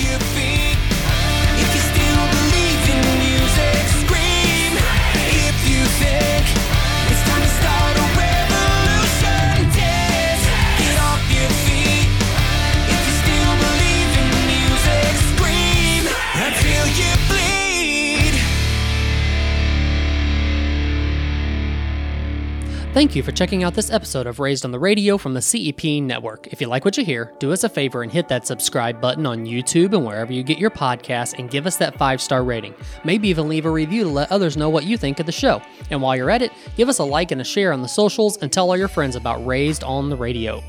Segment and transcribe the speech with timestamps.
[0.00, 0.49] your feet.
[23.00, 26.02] Thank you for checking out this episode of Raised on the Radio from the CEP
[26.02, 26.48] Network.
[26.48, 29.24] If you like what you hear, do us a favor and hit that subscribe button
[29.24, 32.74] on YouTube and wherever you get your podcasts and give us that five star rating.
[33.02, 35.62] Maybe even leave a review to let others know what you think of the show.
[35.90, 38.36] And while you're at it, give us a like and a share on the socials
[38.36, 40.62] and tell all your friends about Raised on the Radio.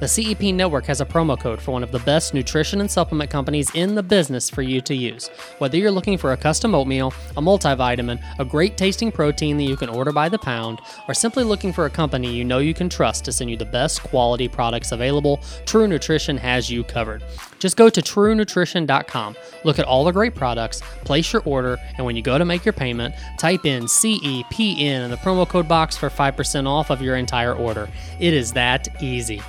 [0.00, 3.30] The CEP Network has a promo code for one of the best nutrition and supplement
[3.30, 5.28] companies in the business for you to use.
[5.58, 9.76] Whether you're looking for a custom oatmeal, a multivitamin, a great tasting protein that you
[9.76, 12.88] can order by the pound, or simply looking for a company you know you can
[12.88, 17.22] trust to send you the best quality products available, True Nutrition has you covered.
[17.58, 22.16] Just go to truenutrition.com, look at all the great products, place your order, and when
[22.16, 26.08] you go to make your payment, type in CEPN in the promo code box for
[26.08, 27.88] 5% off of your entire order.
[28.18, 29.42] It is that easy.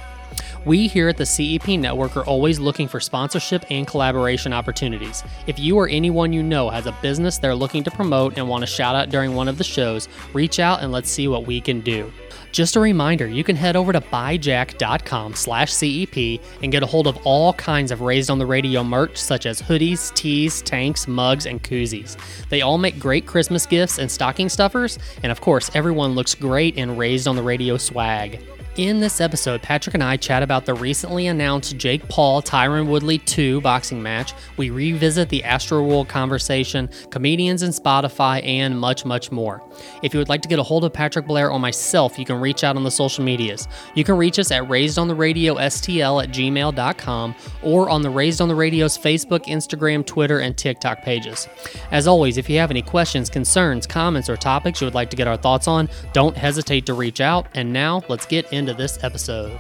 [0.68, 5.24] We here at the CEP Network are always looking for sponsorship and collaboration opportunities.
[5.46, 8.64] If you or anyone you know has a business they're looking to promote and want
[8.64, 11.62] to shout out during one of the shows, reach out and let's see what we
[11.62, 12.12] can do.
[12.58, 17.06] Just a reminder, you can head over to byjack.com slash CEP and get a hold
[17.06, 21.46] of all kinds of Raised on the Radio merch such as hoodies, tees, tanks, mugs,
[21.46, 22.18] and koozies.
[22.50, 26.78] They all make great Christmas gifts and stocking stuffers, and of course, everyone looks great
[26.78, 28.40] in Raised on the Radio swag.
[28.78, 33.18] In this episode, Patrick and I chat about the recently announced Jake Paul Tyron Woodley
[33.18, 34.36] 2 boxing match.
[34.56, 39.64] We revisit the Astroworld conversation, comedians and Spotify, and much, much more.
[40.04, 42.40] If you would like to get a hold of Patrick Blair or myself, you can
[42.40, 43.68] reach out on the social medias.
[43.96, 48.12] You can reach us at Raised on the Radio STL at gmail.com or on the
[48.12, 51.48] Raised on the Radio's Facebook, Instagram, Twitter, and TikTok pages.
[51.90, 55.16] As always, if you have any questions, concerns, comments, or topics you would like to
[55.16, 57.48] get our thoughts on, don't hesitate to reach out.
[57.56, 59.60] And now, let's get into this episode.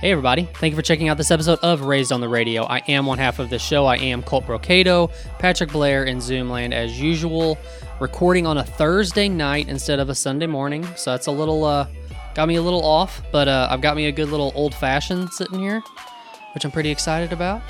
[0.00, 0.48] Hey, everybody.
[0.54, 2.64] Thank you for checking out this episode of Raised on the Radio.
[2.64, 3.84] I am one half of the show.
[3.84, 7.58] I am Colt Brocado, Patrick Blair in Zoomland as usual,
[8.00, 10.86] recording on a Thursday night instead of a Sunday morning.
[10.96, 11.86] So that's a little, uh,
[12.34, 15.28] got me a little off, but uh, I've got me a good little old fashioned
[15.34, 15.82] sitting here,
[16.54, 17.60] which I'm pretty excited about.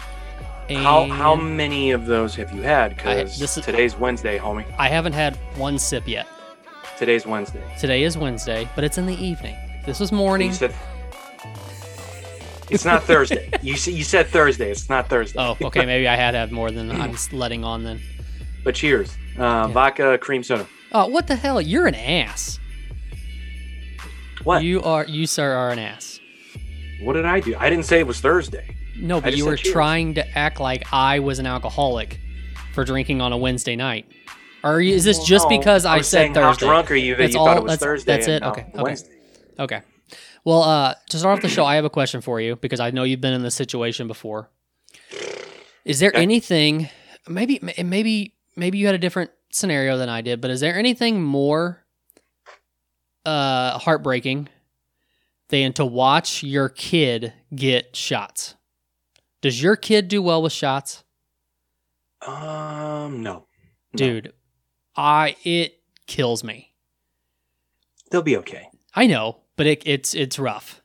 [0.69, 2.95] How how many of those have you had?
[2.95, 4.65] Because today's Wednesday, homie.
[4.79, 6.29] I haven't had one sip yet.
[6.97, 7.65] Today's Wednesday.
[7.79, 9.57] Today is Wednesday, but it's in the evening.
[9.91, 10.53] This was morning.
[10.53, 10.73] Said
[12.71, 13.51] it's not Thursday.
[13.63, 14.71] You said you said Thursday.
[14.71, 15.37] It's not Thursday.
[15.41, 15.85] Oh, okay.
[15.85, 18.01] Maybe I had had more than I'm letting on then.
[18.63, 19.17] But cheers.
[19.37, 20.69] Uh, Vodka cream soda.
[20.93, 21.61] Oh, what the hell?
[21.61, 22.61] You're an ass.
[24.45, 24.63] What?
[24.63, 26.21] You are, you sir, are an ass.
[27.03, 27.57] what did I do?
[27.59, 28.77] I didn't say it was Thursday.
[28.97, 32.21] No, but you were trying to act like I was an alcoholic
[32.75, 34.07] for drinking on a Wednesday night.
[34.63, 36.41] Or are you, is this Well, just no, because I, was said Thursday?
[36.67, 38.13] How drunk are you that That's you all- thought it was that's- Thursday?
[38.13, 38.43] that's it?
[38.45, 38.83] Okay, okay.
[38.83, 39.17] Wednesday.
[39.61, 39.83] Okay.
[40.45, 42.91] Well, uh, to start off the show, I have a question for you because I
[42.91, 44.49] know you've been in this situation before.
[45.85, 46.89] Is there anything?
[47.29, 51.23] Maybe, maybe, maybe you had a different scenario than I did, but is there anything
[51.23, 51.85] more
[53.27, 54.49] uh, heartbreaking
[55.49, 58.55] than to watch your kid get shots?
[59.43, 61.05] Does your kid do well with shots,
[62.27, 63.47] Um, no.
[63.93, 63.97] No.
[63.97, 64.33] dude?
[64.97, 66.73] I it kills me.
[68.11, 68.69] they'll be okay.
[68.95, 70.81] I know, but it, it's it's rough.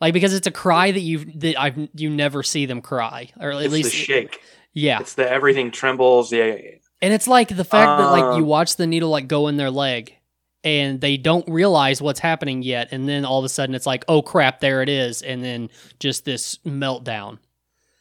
[0.00, 3.50] Like because it's a cry that you that I've you never see them cry, or
[3.50, 4.40] at It's least the shake.
[4.72, 5.00] yeah.
[5.00, 6.30] It's the everything trembles.
[6.32, 6.56] Yeah.
[7.02, 9.72] And it's like the fact that like you watch the needle like go in their
[9.72, 10.14] leg,
[10.62, 14.04] and they don't realize what's happening yet, and then all of a sudden it's like
[14.06, 15.68] oh crap, there it is, and then
[15.98, 17.38] just this meltdown.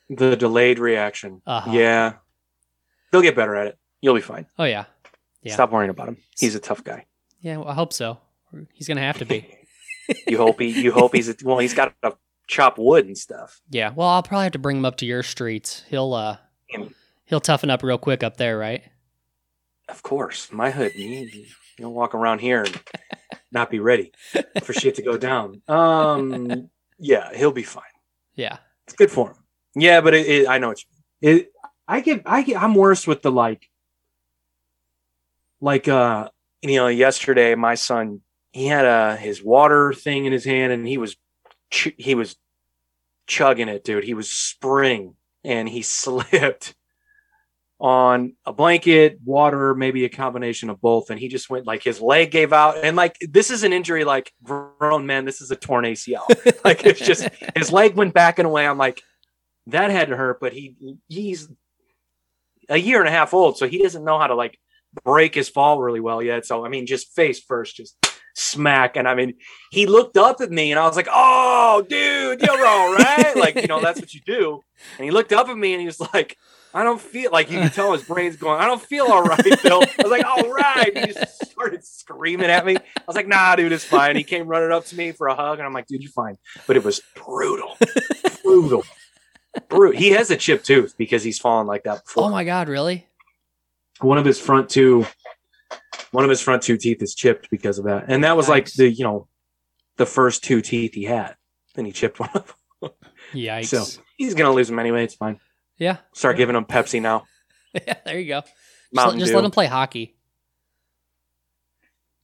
[0.10, 1.42] The delayed reaction.
[1.48, 1.72] Uh-huh.
[1.72, 2.14] Yeah.
[3.12, 3.80] They'll get better at it.
[4.02, 4.46] You'll be fine.
[4.60, 4.86] Oh yeah,
[5.42, 5.54] Yeah.
[5.56, 6.18] Stop worrying about him.
[6.38, 7.06] He's a tough guy.
[7.42, 7.58] yeah.
[7.58, 8.20] Well, I hope so.
[8.74, 9.48] He's gonna have to be.
[10.28, 10.68] You hope he.
[10.70, 11.30] You hope he's.
[11.30, 12.18] A, well, he's got to
[12.48, 13.62] chop wood and stuff.
[13.70, 13.92] Yeah.
[13.96, 15.84] Well, I'll probably have to bring him up to your streets.
[15.90, 16.38] He'll uh
[17.26, 18.84] he'll toughen up real quick up there, right?
[19.90, 20.96] Of course, my hood.
[20.96, 21.30] You,
[21.78, 22.82] you'll walk around here and
[23.52, 24.12] not be ready
[24.64, 25.62] for shit to go down.
[25.68, 26.70] Um.
[26.98, 27.84] Yeah, he'll be fine.
[28.36, 28.58] Yeah.
[28.86, 29.38] It's good for him.
[29.76, 30.76] Yeah, but it, it, I know mean.
[31.22, 31.52] It.
[31.88, 32.24] I get.
[32.26, 32.62] I get.
[32.62, 33.70] I'm worse with the like.
[35.62, 36.30] Like uh,
[36.62, 38.22] you know, yesterday my son
[38.56, 41.18] he had a his water thing in his hand and he was
[41.70, 42.38] ch- he was
[43.28, 44.06] chugging it, dude.
[44.06, 46.74] He was spring and he slipped
[47.82, 52.00] on a blanket, water, maybe a combination of both, and he just went like his
[52.00, 55.26] leg gave out, and like this is an injury like grown men.
[55.26, 56.24] This is a torn ACL.
[56.64, 57.28] like it's just
[57.58, 58.66] his leg went back and away.
[58.66, 59.02] I'm like,
[59.68, 60.40] that had to hurt.
[60.40, 60.78] But he
[61.10, 61.50] he's
[62.70, 64.58] a year and a half old, so he doesn't know how to like
[65.04, 66.46] break his fall really well yet.
[66.46, 67.98] So I mean, just face first, just
[68.36, 68.96] smack.
[68.96, 69.34] And I mean,
[69.72, 73.56] he looked up at me, and I was like, "Oh, dude, you're all right." like
[73.56, 74.62] you know, that's what you do.
[74.98, 76.38] And he looked up at me, and he was like.
[76.74, 78.60] I don't feel like you can tell his brain's going.
[78.60, 79.82] I don't feel all right, Bill.
[79.82, 80.92] I was like, all right.
[80.94, 82.76] He just started screaming at me.
[82.76, 84.18] I was like, nah, dude, it's fine.
[84.18, 86.38] He came running up to me for a hug, and I'm like, dude, you're fine.
[86.68, 87.78] But it was brutal,
[88.44, 88.84] brutal,
[89.70, 89.98] brutal.
[89.98, 92.26] He has a chipped tooth because he's fallen like that before.
[92.26, 93.08] Oh my god, really?
[94.02, 95.06] One of his front two,
[96.16, 98.72] one of his front two teeth is chipped because of that, and that was like
[98.74, 99.28] the you know,
[99.98, 101.36] the first two teeth he had.
[101.76, 102.92] Then he chipped one of them.
[103.34, 103.66] Yikes.
[103.66, 105.04] So he's gonna lose them anyway.
[105.04, 105.40] It's fine.
[105.78, 105.98] yeah.
[106.14, 107.26] Start giving him Pepsi now.
[107.86, 108.40] Yeah, there you go.
[108.40, 108.54] Just,
[108.94, 110.16] Mountain let, just let him play hockey.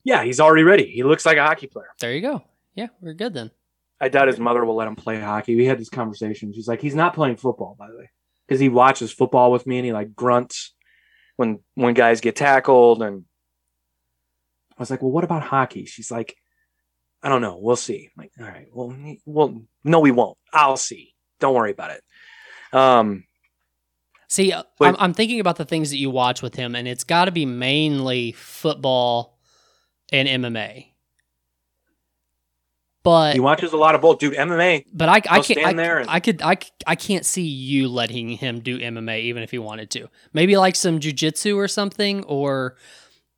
[0.05, 0.87] Yeah, he's already ready.
[0.89, 1.89] He looks like a hockey player.
[1.99, 2.43] There you go.
[2.73, 3.51] Yeah, we're good then.
[3.99, 5.55] I doubt his mother will let him play hockey.
[5.55, 6.53] We had this conversation.
[6.53, 8.09] She's like, he's not playing football, by the way,
[8.47, 10.73] because he watches football with me and he like grunts
[11.35, 13.03] when when guys get tackled.
[13.03, 13.25] And
[14.81, 15.85] I was like, well, what about hockey?
[15.85, 16.35] She's like,
[17.21, 17.59] I don't know.
[17.61, 18.09] We'll see.
[18.17, 18.65] I'm like, all right.
[18.73, 18.97] Well,
[19.27, 20.39] well, no, we won't.
[20.51, 21.13] I'll see.
[21.39, 22.03] Don't worry about it.
[22.75, 23.25] Um,
[24.27, 26.87] See, uh, But- I'm, I'm thinking about the things that you watch with him, and
[26.87, 29.37] it's got to be mainly football
[30.11, 30.87] and MMA.
[33.03, 34.33] But he watches a lot of both, dude.
[34.33, 34.85] MMA.
[34.93, 36.57] but I I can't stand I, there and- I could I,
[36.87, 40.07] I can't see you letting him do MMA even if he wanted to.
[40.33, 42.77] Maybe like some jujitsu or something, or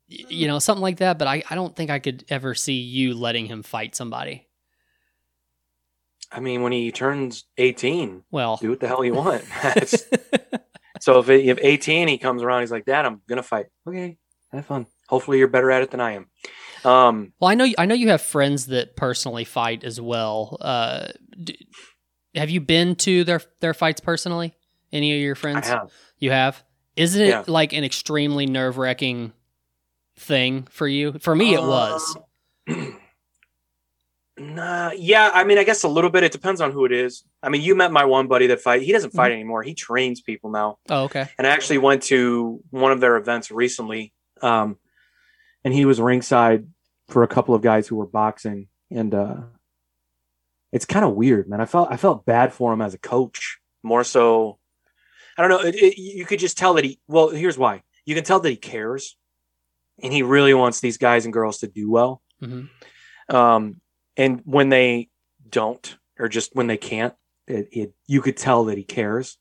[0.08, 1.18] you know something like that.
[1.18, 4.46] But I I don't think I could ever see you letting him fight somebody.
[6.32, 9.44] I mean, when he turns 18, Well, do what the hell you want.
[11.00, 13.66] So if, if 18, he comes around, he's like, Dad, I'm gonna fight.
[13.86, 14.16] Okay,
[14.52, 14.86] have fun.
[15.08, 16.26] Hopefully, you're better at it than I am.
[16.82, 20.56] Um, Well, I know I know you have friends that personally fight as well.
[20.62, 21.08] Uh,
[21.42, 21.66] d-
[22.34, 24.54] have you been to their their fights personally?
[24.92, 25.68] Any of your I friends?
[25.68, 25.92] have.
[26.20, 26.62] You have.
[26.96, 27.44] Isn't it Yeah.
[27.48, 29.32] like an extremely nerve wracking
[30.16, 31.14] thing for you?
[31.20, 32.16] For me, it was.
[32.68, 32.74] Uh,
[34.38, 35.30] nah, yeah.
[35.32, 36.24] I mean, I guess a little bit.
[36.24, 37.24] It depends on who it is.
[37.42, 38.82] I mean, you met my one buddy that fight.
[38.82, 39.34] He doesn't fight Mm-hmm.
[39.34, 39.62] anymore.
[39.62, 40.78] He trains people now.
[40.88, 41.28] Oh, okay.
[41.38, 44.12] And I actually went to one of their events recently.
[44.42, 44.76] Um,
[45.64, 46.66] and he was ringside
[47.08, 48.68] for a couple of guys who were boxing.
[48.90, 49.36] And uh,
[50.72, 51.60] it's kind of weird, man.
[51.60, 54.58] I felt I felt bad for him as a coach, more so.
[55.36, 55.66] I don't know.
[55.68, 57.00] It, it, you could just tell that he.
[57.08, 57.82] Well, here's why.
[58.04, 59.16] You can tell that he cares,
[60.02, 62.22] and he really wants these guys and girls to do well.
[62.40, 62.62] hmm
[63.28, 63.80] Um,
[64.16, 65.08] and when they
[65.48, 67.14] don't, or just when they can't,
[67.46, 69.38] it, it you could tell that he cares.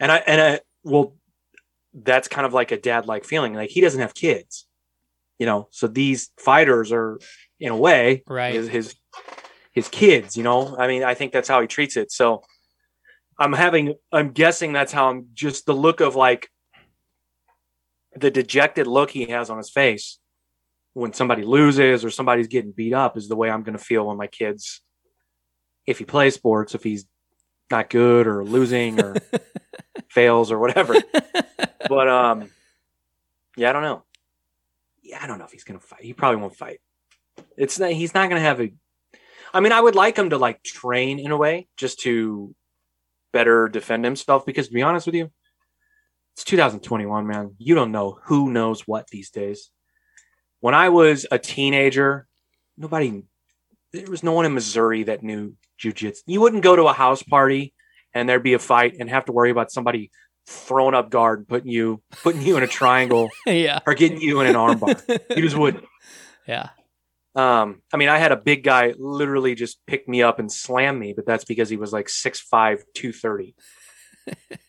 [0.00, 1.16] And I and I well,
[1.92, 3.54] that's kind of like a dad like feeling.
[3.54, 4.66] Like he doesn't have kids,
[5.38, 5.68] you know.
[5.70, 7.18] So these fighters are,
[7.60, 8.54] in a way, Right.
[8.54, 8.94] his his
[9.72, 10.36] his kids.
[10.36, 12.12] You know, I mean, I think that's how he treats it.
[12.12, 12.42] So
[13.38, 16.48] I'm having, I'm guessing that's how I'm just the look of like
[18.20, 20.18] the dejected look he has on his face
[20.94, 24.06] when somebody loses or somebody's getting beat up is the way I'm going to feel
[24.06, 24.80] when my kids,
[25.86, 27.06] if he plays sports, if he's
[27.70, 29.16] not good or losing or
[30.10, 30.96] fails or whatever.
[31.88, 32.50] But um,
[33.56, 34.04] yeah, I don't know.
[35.02, 36.02] Yeah, I don't know if he's going to fight.
[36.02, 36.80] He probably won't fight.
[37.56, 37.92] It's not.
[37.92, 38.72] He's not going to have a.
[39.54, 42.54] I mean, I would like him to like train in a way just to
[43.32, 44.44] better defend himself.
[44.44, 45.30] Because to be honest with you,
[46.38, 47.56] it's 2021, man.
[47.58, 49.70] You don't know who knows what these days.
[50.60, 52.28] When I was a teenager,
[52.76, 53.24] nobody,
[53.92, 56.22] there was no one in Missouri that knew jujitsu.
[56.26, 57.74] You wouldn't go to a house party
[58.14, 60.12] and there'd be a fight and have to worry about somebody
[60.46, 63.80] throwing up guard and putting you putting you in a triangle yeah.
[63.84, 65.20] or getting you in an armbar.
[65.36, 65.84] You just wouldn't.
[66.46, 66.70] Yeah.
[67.34, 70.98] Um, I mean, I had a big guy literally just pick me up and slam
[70.98, 73.54] me, but that's because he was like 6'5, 230.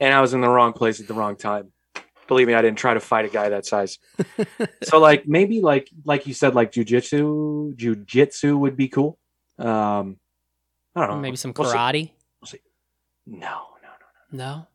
[0.00, 1.72] and I was in the wrong place at the wrong time.
[2.26, 3.98] Believe me, I didn't try to fight a guy that size.
[4.82, 9.18] so like maybe like like you said, like jujitsu, jujitsu would be cool.
[9.58, 10.18] Um
[10.94, 11.18] I don't know.
[11.20, 11.76] Maybe some We'll see.
[11.76, 12.10] karate.
[13.26, 13.88] No, no,
[14.32, 14.38] no.
[14.44, 14.66] No.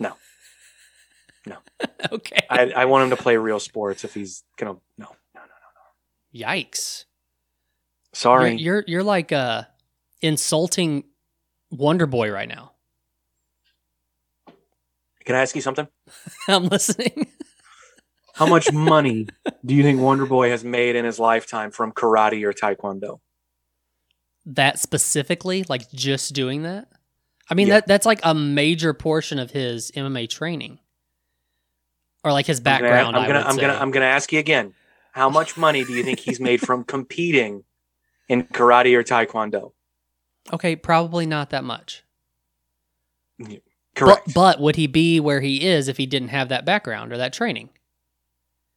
[0.00, 0.08] No.
[0.08, 0.14] No.
[1.46, 1.58] No.
[2.12, 2.40] Okay.
[2.48, 6.40] I, I want him to play real sports if he's gonna No, no, no, no,
[6.40, 6.46] no.
[6.46, 7.04] Yikes.
[8.14, 8.52] Sorry.
[8.52, 9.64] You're, you're you're like uh
[10.22, 11.04] insulting
[11.70, 12.72] Wonder Boy right now.
[15.24, 15.88] Can I ask you something?
[16.48, 17.26] I'm listening.
[18.34, 19.28] How much money
[19.64, 23.20] do you think Wonder Boy has made in his lifetime from karate or taekwondo?
[24.46, 26.86] that specifically, like just doing that.
[27.48, 27.74] I mean Yeah.
[27.76, 30.78] that that's like a major portion of his MMA training,
[32.22, 33.16] or like his I'm gonna- background.
[33.16, 33.72] I'm gonna, I'm gonna.
[33.74, 34.74] I'm gonna ask you again.
[35.12, 37.64] How much money do you think he's made from competing
[38.28, 39.72] in karate or taekwondo?
[40.52, 42.02] Okay, probably not that much.
[43.94, 44.26] Correct.
[44.26, 47.16] But, but would he be where he is if he didn't have that background or
[47.16, 47.70] that training?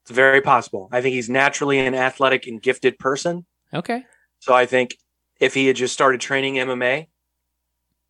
[0.07, 0.88] it's very possible.
[0.89, 3.45] I think he's naturally an athletic and gifted person.
[3.74, 4.05] Okay.
[4.39, 4.95] So I think
[5.41, 7.07] if he had just started training MMA,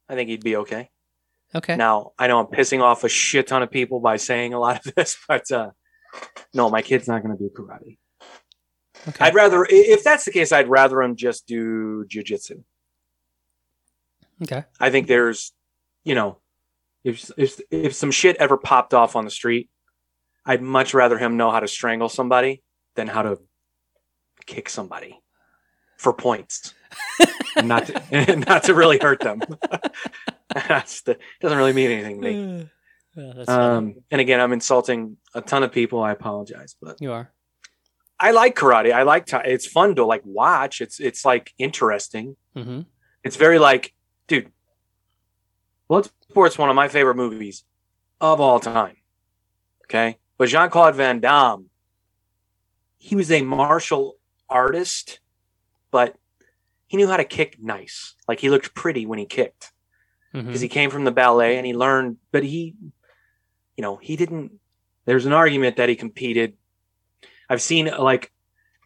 [0.07, 0.91] I think he'd be okay.
[1.55, 1.75] Okay.
[1.75, 4.85] Now, I know I'm pissing off a shit ton of people by saying a lot
[4.85, 5.71] of this, but uh,
[6.53, 7.97] no, my kid's not going to do karate.
[9.07, 9.25] okay.
[9.25, 12.61] I'd rather, if that's the case, I'd rather him just do jujitsu.
[14.43, 14.65] okay.
[14.79, 15.51] I think there's,
[16.03, 16.37] you know,
[17.03, 19.69] if, if if some shit ever popped off on the street,
[20.45, 22.63] I'd much rather him know how to strangle somebody
[22.95, 23.39] than how to
[24.45, 25.19] kick somebody
[25.97, 26.73] for points,
[27.55, 29.41] and not to, and not to really hurt them.
[30.53, 32.69] That's the, doesn't really mean anything to me.
[33.17, 33.49] Well.
[33.49, 36.03] Um, and again, I'm insulting a ton of people.
[36.03, 37.31] I apologize, but you are.
[38.19, 38.93] I like karate.
[38.93, 40.81] I like to, it's fun to like watch.
[40.81, 42.35] It's it's like interesting.
[42.55, 42.81] hmm
[43.23, 43.95] It's very like,
[44.27, 44.51] dude,
[45.89, 47.63] Bloodsport's one of my favorite movies
[48.19, 48.97] of all time.
[49.85, 50.17] Okay.
[50.37, 51.69] But Jean Claude Van Damme,
[52.97, 54.17] he was a martial
[54.49, 55.19] artist,
[55.91, 56.15] but
[56.87, 58.15] he knew how to kick nice.
[58.27, 59.71] Like he looked pretty when he kicked
[60.33, 60.47] mm-hmm.
[60.47, 62.75] because he came from the ballet and he learned, but he,
[63.75, 64.53] you know, he didn't.
[65.05, 66.53] There's an argument that he competed.
[67.49, 68.31] I've seen like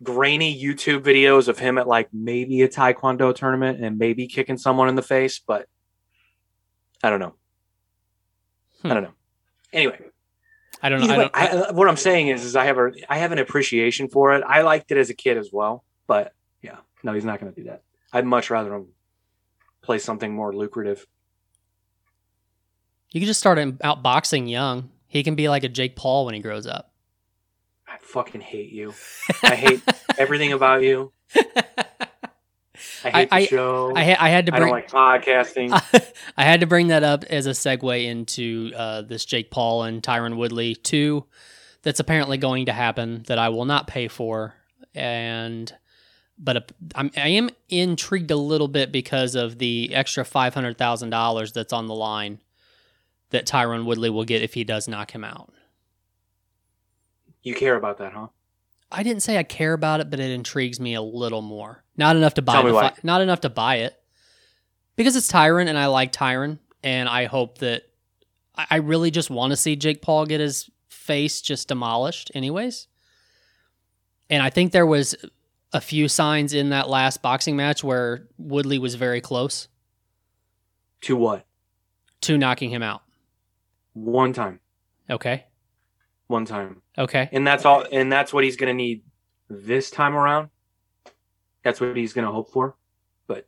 [0.04, 4.88] grainy YouTube videos of him at like maybe a taekwondo tournament and maybe kicking someone
[4.88, 5.68] in the face, but
[7.04, 7.34] I don't know.
[8.82, 8.92] Hmm.
[8.92, 9.14] I don't know.
[9.74, 10.00] Anyway,
[10.82, 11.06] I don't know.
[11.06, 13.32] either I don't, I, uh, what I'm saying is, is I have a I have
[13.32, 14.44] an appreciation for it.
[14.48, 17.62] I liked it as a kid as well, but yeah, no, he's not going to
[17.62, 17.84] do that.
[18.12, 18.88] I'd much rather him
[19.82, 21.08] play something more lucrative.
[23.10, 24.90] you could just start him out boxing young.
[25.08, 26.92] He can be like a Jake Paul when he grows up.
[27.88, 28.94] I fucking hate you.
[29.44, 29.82] I hate
[30.18, 31.12] everything about you.
[33.04, 33.94] I hate I- the show.
[33.96, 35.72] I, I had to I don't bring like podcasting.
[36.38, 40.02] I had to bring that up as a segue into uh, this Jake Paul and
[40.04, 41.26] Tyron Woodley two
[41.84, 44.56] that's apparently going to happen that I will not pay for
[44.94, 45.74] and
[46.44, 46.62] but uh,
[46.96, 51.52] I'm, I am intrigued a little bit because of the extra five hundred thousand dollars
[51.54, 52.40] that's on the line
[53.30, 55.54] that Tyron Woodley will get if he does knock him out.
[57.44, 58.28] you care about that, huh?
[58.92, 61.84] I didn't say I care about it, but it intrigues me a little more.
[61.98, 62.90] Not enough to buy Tell me why.
[62.90, 63.96] fi- not enough to buy it.
[64.96, 67.84] Because it's Tyron and I like Tyron and I hope that
[68.56, 72.88] I I really just want to see Jake Paul get his face just demolished anyways.
[74.30, 75.16] And I think there was
[75.74, 79.68] a few signs in that last boxing match where Woodley was very close
[81.02, 81.46] To what?
[82.22, 83.02] to knocking him out.
[83.94, 84.60] One time.
[85.10, 85.46] Okay.
[86.32, 86.82] One time.
[86.98, 87.28] Okay.
[87.34, 89.04] And that's all and that's what he's gonna need
[89.50, 90.50] this time around.
[91.62, 92.78] That's what he's gonna hope for.
[93.28, 93.48] But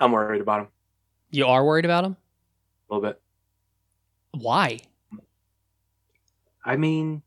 [0.00, 0.68] I'm worried about him
[1.30, 2.16] You are worried about him?
[2.90, 3.20] a little bit.
[4.32, 4.80] Why?
[6.64, 7.22] I mean,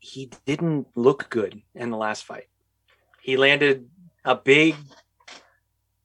[0.00, 2.48] he didn't look good in the last fight.
[3.22, 3.88] He landed
[4.24, 4.74] a big,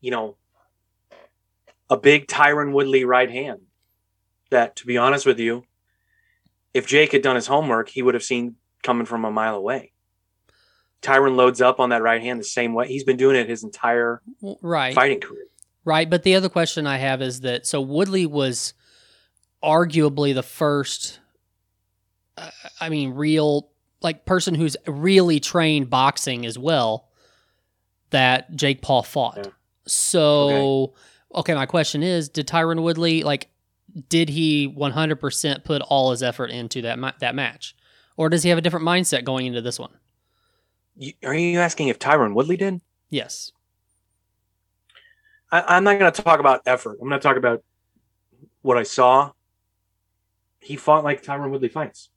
[0.02, 0.36] you know,
[1.90, 3.62] a big Tyron Woodley right hand.
[4.52, 5.64] That, to be honest with you,
[6.74, 9.92] if Jake had done his homework, he would have seen coming from a mile away.
[11.02, 12.88] Tyron loads up on that right hand the same way.
[12.88, 14.22] He's been doing it his entire
[14.62, 14.94] Right.
[14.94, 15.46] fighting career.
[15.84, 18.76] Right, but the other question I have is that so Woodley was
[19.64, 21.20] arguably the first
[22.38, 23.70] uh, I mean real
[24.02, 27.10] like person who's really trained boxing as well
[28.12, 29.38] that Jake Paul fought.
[29.38, 29.52] Yeah.
[29.88, 30.94] So
[31.34, 31.56] okay.
[31.56, 33.50] my question is did Tyron Woodley like
[34.10, 37.76] did he 100% put all his effort into that ma- that match
[38.18, 39.92] or does he have a different mindset going into this one?
[40.96, 42.82] You, are you asking if Tyron Woodley did?
[43.10, 43.52] Yes.
[45.52, 47.00] I, I'm not going to talk about effort.
[47.02, 47.64] I'm going to talk about
[48.62, 49.32] what I saw.
[50.60, 52.10] He fought like Tyron Woodley fights.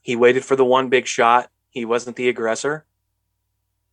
[0.00, 1.50] He waited for the one big shot.
[1.68, 2.86] He wasn't the aggressor.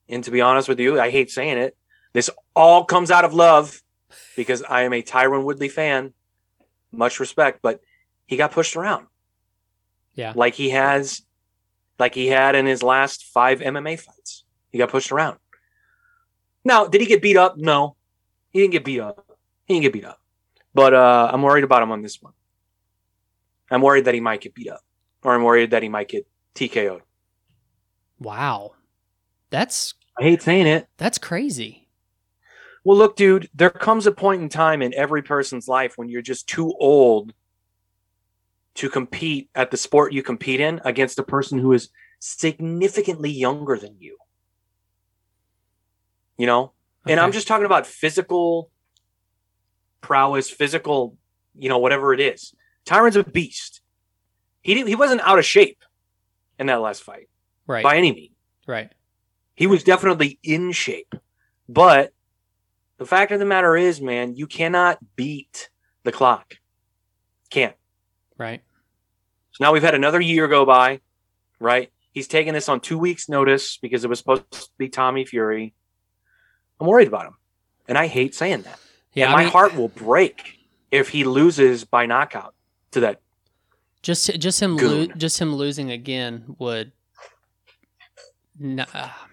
[0.08, 1.76] And to be honest with you, I hate saying it.
[2.14, 3.82] This all comes out of love
[4.38, 6.14] because I am a Tyron Woodley fan.
[6.94, 7.82] Much respect, but
[8.26, 9.08] he got pushed around.
[10.14, 10.34] Yeah.
[10.36, 11.24] Like he has,
[12.00, 14.44] like he had in his last five MMA fights.
[14.72, 15.38] He got pushed around.
[16.64, 17.58] Now, did he get beat up?
[17.58, 17.96] No.
[18.52, 19.26] He didn't get beat up.
[19.66, 20.20] He didn't get beat up.
[20.74, 22.34] But uh, I'm worried about him on this one.
[23.70, 24.82] I'm worried that he might get beat up,
[25.24, 27.02] or I'm worried that he might get TKO'd.
[28.20, 28.74] Wow.
[29.50, 30.88] That's I hate saying it.
[30.98, 31.83] that's crazy.
[32.84, 36.22] Well, look, dude, there comes a point in time in every person's life when you're
[36.22, 37.34] just too old
[38.76, 43.78] to compete at the sport you compete in against a person who is significantly younger
[43.78, 44.18] than you.
[46.38, 46.74] You know?
[47.06, 48.70] And I'm just talking about physical
[50.02, 51.18] prowess, physical,
[51.58, 52.54] you know, whatever it is.
[52.86, 53.82] Tyron's a beast.
[54.62, 55.84] He didn't, he wasn't out of shape
[56.60, 57.30] in that last fight
[57.68, 57.84] Right.
[57.84, 58.36] by any means.
[58.66, 58.92] Right.
[59.56, 61.14] He was definitely in shape.
[61.68, 62.14] But
[63.04, 65.70] the fact of the matter is, man, you cannot beat
[66.04, 66.56] the clock.
[67.50, 67.76] Can't.
[68.38, 68.62] Right.
[69.52, 71.02] So now we've had another year go by,
[71.60, 71.92] right?
[72.14, 75.74] He's taking this on two weeks' notice because it was supposed to be Tommy Fury.
[76.80, 77.36] I'm worried about him.
[77.90, 78.80] And I hate saying that.
[79.14, 79.26] Yeah.
[79.26, 82.56] and I my mean, heart will break if he loses by knockout
[82.92, 83.20] to that.
[84.02, 86.94] just just him lo- just him losing again would.
[88.58, 89.10] No, oh, uh,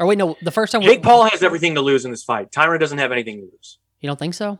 [0.00, 0.36] Or wait, no.
[0.40, 0.80] The first time.
[0.80, 2.50] Jake Paul has everything to lose in this fight.
[2.50, 3.78] Tyron doesn't have anything to lose.
[4.00, 4.58] You don't think so?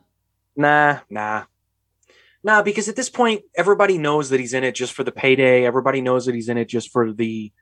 [0.54, 1.44] Nah, nah.
[2.44, 5.64] Nah, because at this point, everybody knows that he's in it just for the payday.
[5.64, 7.52] Everybody knows that he's in it just for the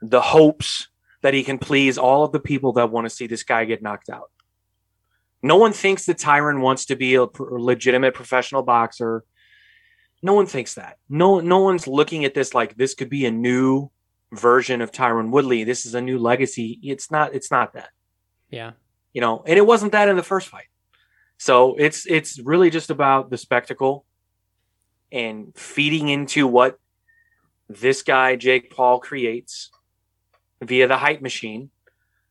[0.00, 0.88] the hopes
[1.22, 3.82] that he can please all of the people that want to see this guy get
[3.82, 4.30] knocked out.
[5.42, 9.24] No one thinks that Tyron wants to be a pr- legitimate professional boxer.
[10.22, 10.98] No one thinks that.
[11.08, 13.90] No, no one's looking at this like this could be a new
[14.32, 15.64] version of Tyron Woodley.
[15.64, 16.78] This is a new legacy.
[16.82, 17.34] It's not.
[17.34, 17.90] It's not that
[18.50, 18.72] Yeah.
[19.12, 20.66] you know and it wasn't that in the first fight
[21.38, 24.04] so it's it's really just about the spectacle
[25.12, 26.78] and feeding into what
[27.68, 29.70] this guy jake paul creates
[30.62, 31.70] via the hype machine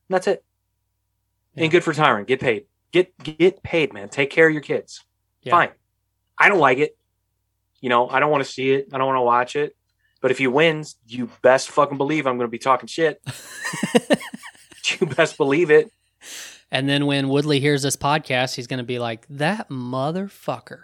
[0.08, 0.44] that's it
[1.54, 1.64] Yeah.
[1.64, 5.04] and good for tyron get paid get get paid man take care of your kids
[5.42, 5.52] Yeah.
[5.52, 5.70] fine
[6.38, 6.96] i don't like it
[7.80, 9.74] you know i don't want to see it i don't want to watch it
[10.20, 13.20] but if he wins you best fucking believe i'm going to be talking shit
[15.00, 15.90] you best believe it
[16.70, 20.80] And then when Woodley hears this podcast, he's going to be like, "That motherfucker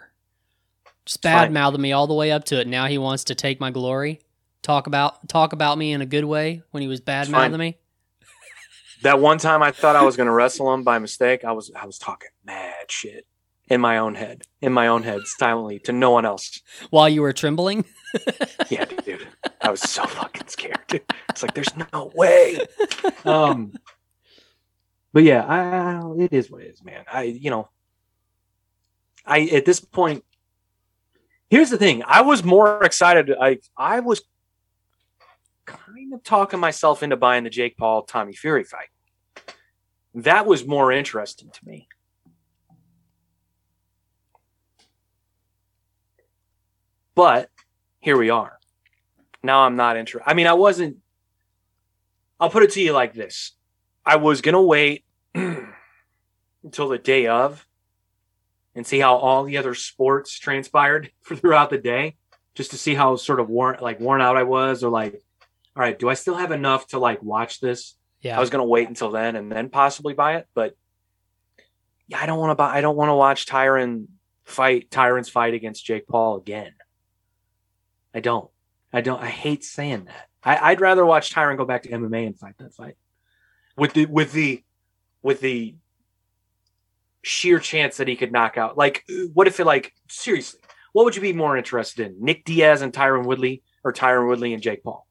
[1.05, 2.67] just bad mouthed me all the way up to it.
[2.67, 4.21] Now he wants to take my glory,
[4.63, 7.77] talk about talk about me in a good way when he was bad mouthing me."
[9.03, 11.71] that one time I thought I was going to wrestle him by mistake, I was
[11.75, 13.27] I was talking mad shit
[13.67, 16.61] in my own head, in my own head, silently to no one else.
[16.89, 17.85] While you were trembling,
[18.69, 19.27] Yeah, dude,
[19.61, 20.79] I was so fucking scared.
[20.87, 21.03] Dude.
[21.29, 22.59] It's like there's no way.
[23.25, 23.73] Um,
[25.13, 27.03] but yeah, I, it is what it is, man.
[27.11, 27.69] I you know,
[29.25, 30.23] I at this point,
[31.49, 32.03] here's the thing.
[32.05, 33.31] I was more excited.
[33.39, 34.23] I I was
[35.65, 38.89] kind of talking myself into buying the Jake Paul Tommy Fury fight.
[40.13, 41.87] That was more interesting to me.
[47.15, 47.49] But
[48.05, 48.59] here we are.
[49.41, 50.29] Now I'm not interested.
[50.29, 50.97] I mean, I wasn't.
[52.39, 53.53] I'll put it to you like this:
[54.05, 57.65] I was gonna wait until the day of
[58.75, 62.15] and see how all the other sports transpired for throughout the day,
[62.53, 65.19] just to see how sort of worn, like worn out I was, or like,
[65.75, 67.95] all right, do I still have enough to like watch this?
[68.21, 70.75] yeah, I was gonna wait until then and then possibly buy it, but
[72.07, 72.77] yeah, I don't want to buy.
[72.77, 74.09] I don't want to watch Tyron
[74.43, 76.74] fight Tyron's fight against Jake Paul again.
[78.15, 78.49] I don't.
[78.93, 79.21] I don't.
[79.21, 80.29] I hate saying that.
[80.43, 82.95] I, I'd rather watch Tyron go back to MMA and fight that fight
[83.77, 84.63] with the with the
[85.21, 85.75] with the
[87.21, 88.77] sheer chance that he could knock out.
[88.77, 90.61] Like, what if it like seriously?
[90.93, 94.53] What would you be more interested in, Nick Diaz and Tyron Woodley, or Tyron Woodley
[94.53, 95.05] and Jake Paul?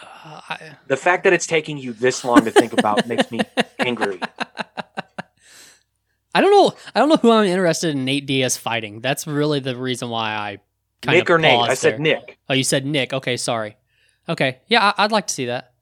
[0.00, 3.40] Uh, I- The fact that it's taking you this long to think about makes me
[3.78, 4.18] angry.
[6.34, 6.72] I don't know.
[6.94, 9.00] I don't know who I'm interested in Nate Diaz fighting.
[9.00, 10.58] That's really the reason why I
[11.02, 11.58] kind Nick of or Nate?
[11.60, 11.98] I said there.
[11.98, 12.38] Nick.
[12.48, 13.12] Oh, you said Nick.
[13.12, 13.76] Okay, sorry.
[14.28, 15.72] Okay, yeah, I- I'd like to see that.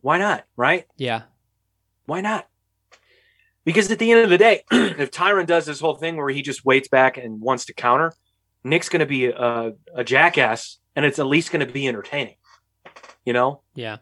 [0.00, 0.44] Why not?
[0.56, 0.86] Right?
[0.96, 1.22] Yeah,
[2.06, 2.48] Why not?
[3.64, 6.42] Because at the end of the day, if Tyron does this whole thing where he
[6.42, 8.12] just waits back and wants to counter,
[8.64, 12.34] Nick's going to be a, a jackass, and it's at least going to be entertaining.
[13.24, 13.98] You know, yeah.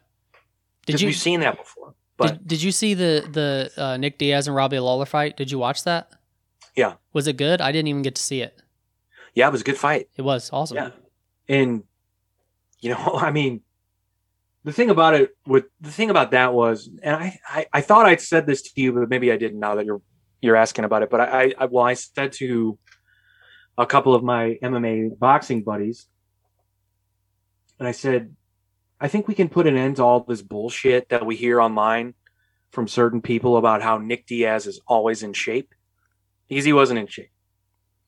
[0.87, 1.93] Did you we've seen that before.
[2.21, 5.37] But did, did you see the the uh, Nick Diaz and Robbie Lawler fight?
[5.37, 6.11] Did you watch that?
[6.75, 6.93] Yeah.
[7.13, 7.61] Was it good?
[7.61, 8.61] I didn't even get to see it.
[9.33, 10.09] yeah, it was a good fight.
[10.15, 10.77] It was awesome.
[10.77, 10.91] Yeah.
[11.49, 11.83] And
[12.79, 13.61] you know, I mean,
[14.63, 18.05] the thing about it with the thing about that was, and I, I, I thought
[18.05, 20.01] I'd said this to you, but maybe I didn't now that you're
[20.41, 21.09] you're asking about it.
[21.09, 22.77] But I, I well, I said to
[23.77, 26.07] a couple of my MMA boxing buddies,
[27.79, 28.35] and I said,
[29.03, 32.13] I think we can put an end to all this bullshit that we hear online
[32.71, 35.73] from certain people about how Nick Diaz is always in shape
[36.47, 37.31] because he wasn't in shape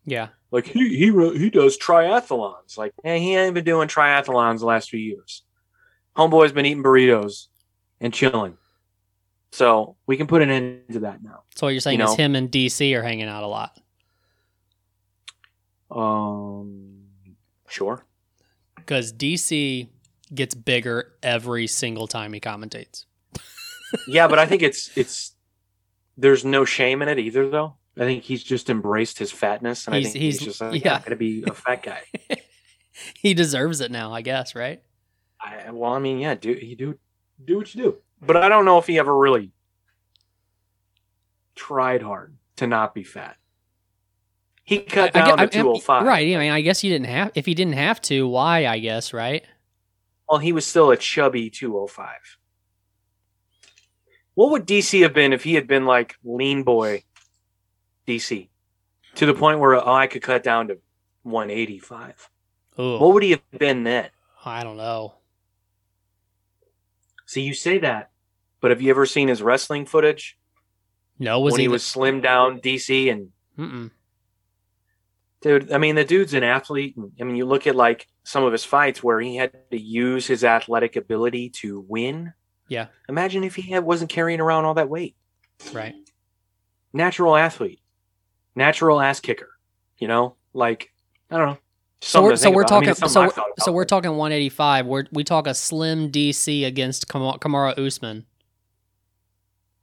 [0.06, 0.28] Yeah.
[0.52, 2.78] like he he wrote, he does triathlons.
[2.78, 5.42] Like, eh, he ain't been doing triathlons the last few years.
[6.16, 7.48] Homeboy's been eating burritos
[8.00, 8.58] and chilling.
[9.52, 11.44] So we can put an end to that now.
[11.56, 12.24] So what you're saying You is know.
[12.24, 13.80] him and DC are hanging out a lot
[15.92, 17.04] Um,
[17.68, 18.06] sure.
[18.76, 19.88] because DC
[20.34, 23.06] gets bigger every single time he commentates.
[24.08, 25.36] Yeah, but I think it's it's
[26.18, 27.76] there's no shame in it either, though.
[27.96, 30.84] I think he's just embraced his fatness, and He's- I think he's, he's- just like,
[30.84, 30.94] yeah.
[30.94, 32.02] yeah, gotta be a fat guy.
[33.16, 34.82] he deserves it now, I guess, right?
[35.40, 36.98] I, well, I mean, yeah, do you do
[37.44, 39.52] do what you do, but I don't know if he ever really
[41.56, 43.38] tried hard to not be fat.
[44.64, 46.06] He cut I- I down get- to I- I- 205.
[46.08, 46.36] Right.
[46.36, 47.32] I mean, I guess he didn't have.
[47.36, 48.66] If he didn't have to, why?
[48.66, 49.44] I guess, right?
[50.30, 52.08] Well, he was still a chubby 205.
[54.36, 57.04] What would DC have been if he had been like lean boy
[58.08, 58.50] DC
[59.16, 60.78] to the point where oh, I could cut down to
[61.24, 62.30] 185?
[62.80, 64.10] Ooh, What would he have been then?
[64.44, 65.16] I don't know.
[67.26, 68.12] See, you say that,
[68.60, 70.38] but have you ever seen his wrestling footage
[71.20, 71.66] No, was when he?
[71.66, 73.92] he was slim down DC and Mm-mm.
[75.44, 76.96] Dude, I mean, the dude's an athlete.
[77.20, 80.26] I mean, you look at like some of his fights where he had to use
[80.26, 82.32] his athletic ability to win.
[82.70, 82.88] Yeah.
[83.10, 85.18] Imagine if he had, wasn't carrying around all that weight.
[85.74, 85.96] Right.
[86.94, 87.82] Natural athlete,
[88.56, 89.50] natural ass kicker.
[89.98, 90.94] You know, like
[91.30, 91.58] I don't know.
[92.02, 92.72] So we're so we're about.
[92.72, 94.86] I mean, talking so we're, so we're talking 185.
[94.86, 98.26] We're we talk a slim DC against Kam- Kamaru Usman.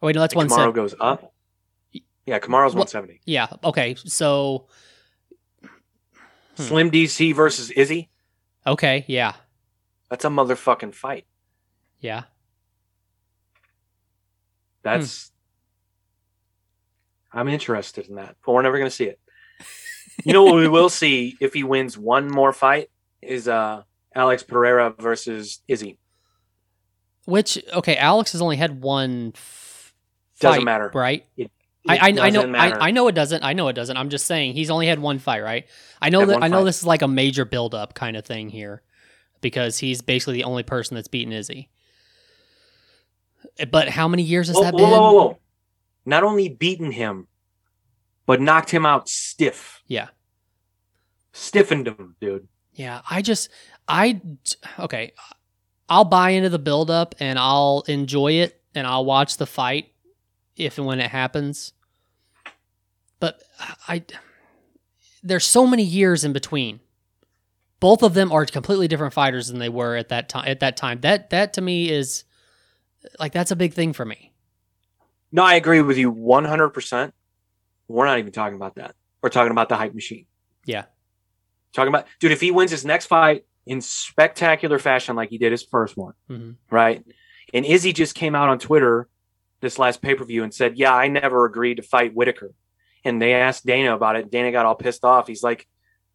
[0.02, 0.74] Oh, wait, no, that's one Kamaru set.
[0.74, 1.34] goes up.
[2.24, 3.20] Yeah, Kamaru's Well- 170.
[3.26, 3.48] Yeah.
[3.64, 3.94] Okay.
[4.06, 4.66] So
[6.60, 6.68] Hmm.
[6.68, 8.10] Slim DC versus Izzy.
[8.66, 9.04] okay.
[9.08, 9.34] Yeah.
[10.08, 11.26] That's a motherfucking fight.
[12.00, 12.24] Yeah.
[14.82, 15.30] That's.
[17.32, 19.18] I'm interested in that, but we're never going to see it.
[20.24, 22.90] You know what we will see if he wins one more fight
[23.22, 25.98] is uh Alex Pereira versus Izzy.
[27.24, 29.32] Which okay, Alex has only had one.
[29.34, 29.94] F-
[30.40, 30.90] Doesn't fight, matter.
[30.92, 31.24] right?
[31.38, 31.50] It
[31.88, 32.88] I, I, I know I.
[32.88, 33.96] I know it doesn't I know it doesn't.
[33.96, 35.66] I'm just saying he's only had one fight, right?
[36.00, 36.64] I know Had that I know fight.
[36.64, 38.82] this is like a major build up kind of thing here
[39.40, 41.70] because he's basically the only person that's beaten Izzy.
[43.58, 44.90] Eh, but how many years has Whoa, that whoa, been?
[44.90, 45.38] whoa, whoa, whoa.
[46.04, 47.28] Not only beaten him,
[48.26, 49.82] but knocked him out stiff.
[49.86, 50.08] Yeah.
[51.32, 52.48] Stiffened him, dude.
[52.72, 53.48] Yeah, I just
[53.88, 54.20] I
[54.78, 55.12] okay,
[55.88, 59.92] I'll buy into the build up and I'll enjoy it and I'll watch the fight
[60.56, 61.72] if and when it happens.
[63.18, 63.42] But
[63.88, 64.04] I
[65.22, 66.80] there's so many years in between.
[67.78, 70.76] Both of them are completely different fighters than they were at that time at that
[70.76, 71.00] time.
[71.00, 72.24] That that to me is
[73.18, 74.32] like that's a big thing for me.
[75.32, 77.12] No, I agree with you 100%.
[77.88, 78.96] We're not even talking about that.
[79.22, 80.26] We're talking about the hype machine.
[80.64, 80.86] Yeah.
[81.72, 85.52] Talking about, dude, if he wins his next fight in spectacular fashion like he did
[85.52, 86.56] his first one, Mhm.
[86.70, 87.04] right?
[87.54, 89.08] And Izzy just came out on Twitter
[89.60, 92.52] this last pay per view and said, Yeah, I never agreed to fight Whittaker.
[93.04, 94.30] And they asked Dana about it.
[94.30, 95.26] Dana got all pissed off.
[95.26, 95.66] He's like,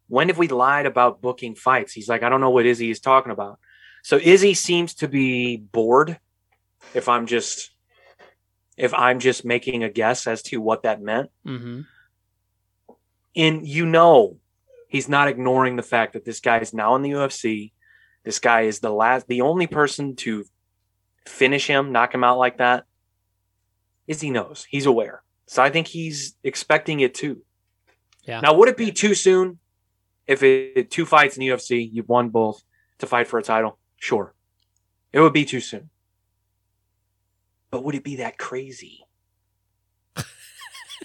[0.08, 1.92] When have we lied about booking fights?
[1.92, 3.58] He's like, I don't know what Izzy is talking about.
[4.02, 6.18] So Izzy seems to be bored.
[6.94, 7.70] If I'm just,
[8.76, 11.86] if I'm just making a guess as to what that meant, Mhm.
[13.34, 14.38] and you know,
[14.88, 17.72] he's not ignoring the fact that this guy is now in the UFC.
[18.24, 20.44] This guy is the last, the only person to
[21.26, 22.84] finish him, knock him out like that.
[24.06, 24.66] Izzy knows.
[24.68, 25.22] He's aware.
[25.46, 27.42] So I think he's expecting it too.
[28.24, 28.40] Yeah.
[28.40, 29.58] Now, would it be too soon
[30.26, 32.62] if it two fights in the UFC, you've won both
[32.98, 33.78] to fight for a title?
[33.98, 34.34] Sure.
[35.12, 35.90] It would be too soon.
[37.70, 39.06] But would it be that crazy?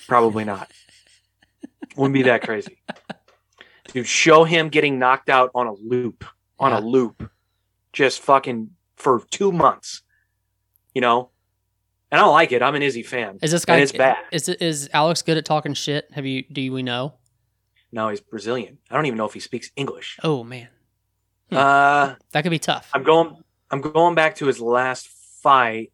[0.08, 0.72] Probably not.
[1.96, 2.82] Wouldn't be that crazy.
[3.88, 6.24] Dude, show him getting knocked out on a loop,
[6.60, 6.80] on Yeah.
[6.80, 7.30] a loop,
[7.92, 10.04] just fucking for two months.
[10.94, 11.31] You know?
[12.12, 12.62] And I don't like it.
[12.62, 13.40] I'm an Izzy fan.
[13.42, 14.18] Is this guy And it's bad.
[14.32, 16.10] Is is Alex good at talking shit?
[16.14, 17.14] Have you do we know?
[17.92, 18.78] No, he's Brazilian.
[18.90, 20.20] I don't even know if he speaks English.
[20.24, 20.68] Oh man.
[21.50, 21.58] Hmm.
[21.58, 22.90] Uh That could be tough.
[22.94, 23.38] I'm going
[23.70, 25.08] I'm going back to his last
[25.42, 25.94] fight.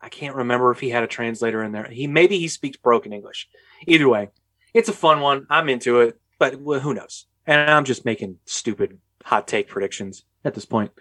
[0.00, 1.88] I can't remember if he had a translator in there.
[1.90, 3.48] He maybe he speaks broken English.
[3.86, 4.28] Either way,
[4.74, 5.46] it's a fun one.
[5.50, 7.26] I'm into it, but who knows?
[7.46, 10.92] And I'm just making stupid hot take predictions at this point.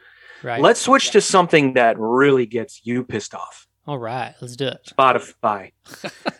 [0.43, 0.61] Right.
[0.61, 3.67] Let's switch to something that really gets you pissed off.
[3.87, 4.79] All right, let's do it.
[4.95, 5.71] Spotify.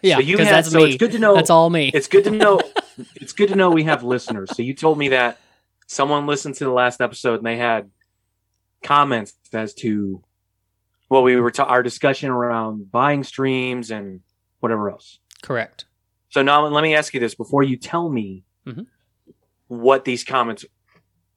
[0.03, 0.85] Yeah, so you had, that's so me.
[0.89, 1.91] it's good to know That's all me.
[1.93, 2.59] it's good to know
[3.15, 4.49] it's good to know we have listeners.
[4.55, 5.37] So you told me that
[5.85, 7.91] someone listened to the last episode and they had
[8.83, 10.23] comments as to
[11.09, 14.21] well, we were ta- our discussion around buying streams and
[14.59, 15.19] whatever else.
[15.43, 15.85] Correct.
[16.29, 18.87] So now let me ask you this before you tell me Mhm.
[19.67, 20.65] what these comments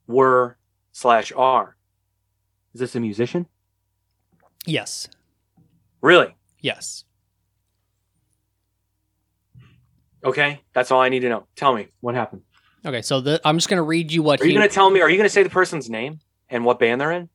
[0.07, 0.57] were
[0.93, 1.77] slash are.
[2.75, 3.47] Is this a musician?
[4.67, 5.09] Yes.
[6.03, 6.35] Really?
[6.61, 7.05] Yes.
[10.25, 11.47] Okay, that's all I need to know.
[11.55, 12.43] Tell me what happened.
[12.85, 14.57] Okay, so the, I'm just gonna read you what Are you he.
[14.57, 15.01] going to tell me?
[15.01, 17.29] Are you going to say the person's name and what band they're in?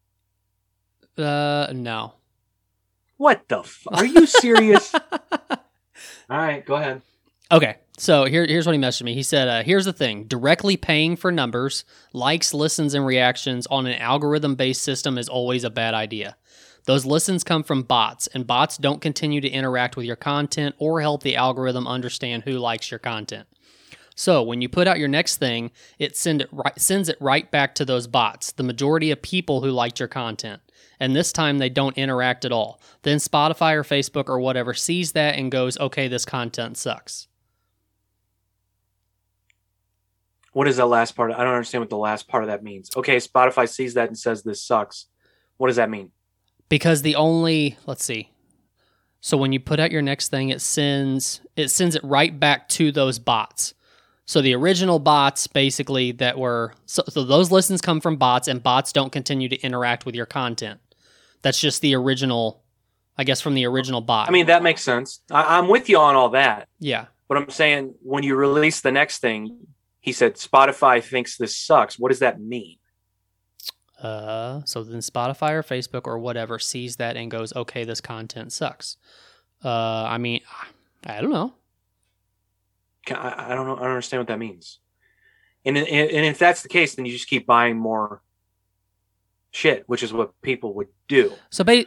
[1.18, 2.14] uh, no.
[3.18, 3.60] What the?
[3.60, 4.94] F- are you serious?
[6.30, 7.02] All right, go ahead.
[7.52, 9.14] Okay, so here, here's what he messaged me.
[9.14, 11.84] He said, uh, "Here's the thing: directly paying for numbers,
[12.14, 16.38] likes, listens, and reactions on an algorithm-based system is always a bad idea.
[16.86, 21.02] Those listens come from bots, and bots don't continue to interact with your content or
[21.02, 23.48] help the algorithm understand who likes your content.
[24.16, 27.50] So when you put out your next thing, it send it right, sends it right
[27.50, 30.62] back to those bots, the majority of people who liked your content.
[31.00, 32.82] And this time they don't interact at all.
[33.04, 37.29] Then Spotify or Facebook or whatever sees that and goes, "Okay, this content sucks."
[40.54, 41.32] What is that last part?
[41.32, 42.90] I don't understand what the last part of that means.
[42.96, 45.06] Okay, Spotify sees that and says this sucks.
[45.58, 46.12] What does that mean?
[46.70, 48.30] because the only let's see
[49.22, 52.70] so when you put out your next thing it sends it sends it right back
[52.70, 53.74] to those bots
[54.28, 58.62] so the original bots basically that were so, so those listens come from bots and
[58.62, 60.80] bots don't continue to interact with your content
[61.42, 62.62] that's just the original
[63.18, 65.22] i guess from the original bot I mean, that makes sense.
[65.32, 66.68] I- I'm with you on all that.
[66.80, 69.58] yeah But I'm saying when you release the next thing,
[70.10, 72.00] he said Spotify thinks this sucks.
[72.00, 72.78] What does that mean?
[74.02, 78.54] uh, so then spotify or facebook or whatever sees that and goes okay this content
[78.54, 78.96] sucks
[79.66, 80.40] uh, i mean
[81.06, 81.52] i don't know
[83.12, 83.76] I, I don't know.
[83.76, 84.80] I don't understand what that means.
[85.66, 88.22] And, and and if that's the case, then you just keep buying more
[89.52, 91.34] shit, which is what people would do.
[91.50, 91.86] so ba-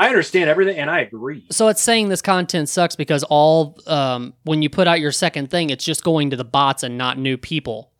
[0.00, 1.44] I understand everything, and I agree.
[1.50, 5.50] So it's saying this content sucks because all um, when you put out your second
[5.50, 7.90] thing, it's just going to the bots and not new people.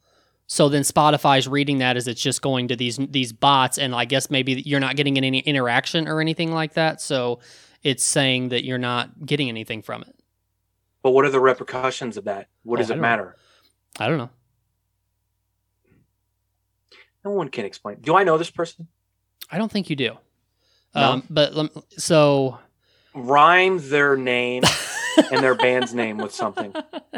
[0.47, 4.05] So then Spotify's reading that as it's just going to these these bots, and I
[4.05, 7.01] guess maybe you're not getting any interaction or anything like that.
[7.01, 7.41] So
[7.83, 10.15] it's saying that you're not getting anything from it.
[11.03, 12.49] But what are the repercussions of that?
[12.63, 13.37] What Oh, does it matter?
[13.99, 14.31] I don't know.
[17.25, 17.99] No one can explain.
[18.01, 18.87] Do I know this person?
[19.51, 20.17] I don't think you do.
[20.95, 21.13] No?
[21.13, 21.55] Um, but
[21.97, 22.59] so
[23.15, 24.63] Rhyme their name
[25.33, 26.75] and their band's name with something.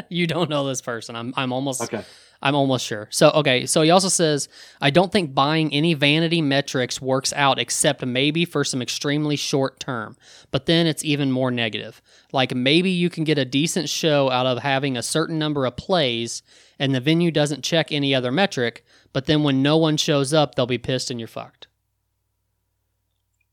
[0.09, 1.15] you don't know this person.
[1.15, 2.03] I'm I'm almost Okay.
[2.43, 3.07] I'm almost sure.
[3.11, 3.65] So, okay.
[3.67, 4.49] So he also says,
[4.81, 9.79] I don't think buying any vanity metrics works out except maybe for some extremely short
[9.79, 10.17] term.
[10.49, 12.01] But then it's even more negative.
[12.33, 15.77] Like maybe you can get a decent show out of having a certain number of
[15.77, 16.41] plays
[16.79, 18.83] and the venue doesn't check any other metric.
[19.13, 21.67] But then when no one shows up, they'll be pissed and you're fucked.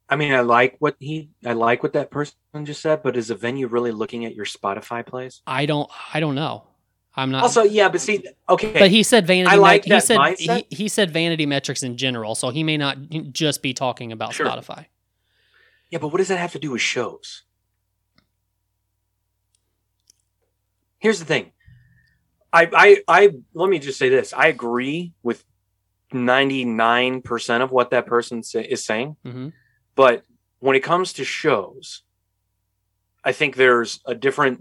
[0.08, 3.30] I mean, I like what he, I like what that person just said, but is
[3.30, 5.42] a venue really looking at your Spotify plays?
[5.46, 6.64] I don't, I don't know.
[7.14, 7.42] I'm not.
[7.42, 9.52] Also, yeah, but see, okay, but he said vanity.
[9.52, 10.64] I like he that said mindset.
[10.70, 12.96] he, he said vanity metrics in general, so he may not
[13.32, 14.46] just be talking about Sure.
[14.46, 14.86] Spotify.
[15.90, 17.42] yeah, but what does that have to do with shows?
[21.00, 21.52] Here's the thing.
[22.52, 24.32] I, I, I, let me just say this.
[24.32, 25.44] I agree with
[26.12, 29.16] 99% of what that person say, is saying.
[29.24, 29.48] hmm
[29.98, 30.22] But
[30.60, 32.04] when it comes to shows,
[33.24, 34.60] I think there's a different.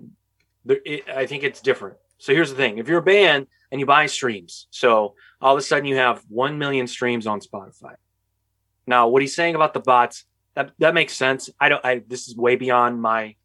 [0.68, 1.98] I think it's different.
[2.18, 5.60] So here's the thing: if you're a band and you buy streams, so all of
[5.60, 7.94] a sudden you have one million streams on Spotify.
[8.88, 11.52] Now, what he's saying about the bots that that makes sense.
[11.60, 11.86] I don't.
[11.86, 13.36] I this is way beyond my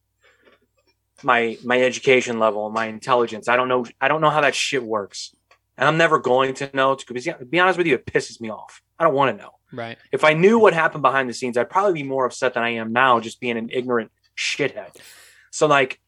[1.22, 3.48] my my education level, my intelligence.
[3.48, 3.84] I don't know.
[4.00, 5.34] I don't know how that shit works,
[5.76, 6.94] and I'm never going to know.
[6.94, 8.80] To be honest with you, it pisses me off.
[8.98, 9.96] I don't want to know Right.
[10.12, 12.70] if I knew what happened behind the scenes, I'd probably be more upset than I
[12.70, 14.96] am now, just being an ignorant shithead.
[15.50, 15.98] So, like,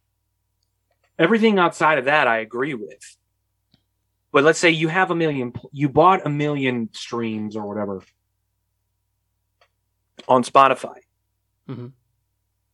[1.19, 3.17] everything outside of that, I agree with.
[4.33, 8.03] But let's say you have a million, you bought a million streams or whatever
[10.29, 10.99] on Spotify.
[11.69, 11.93] Mhm.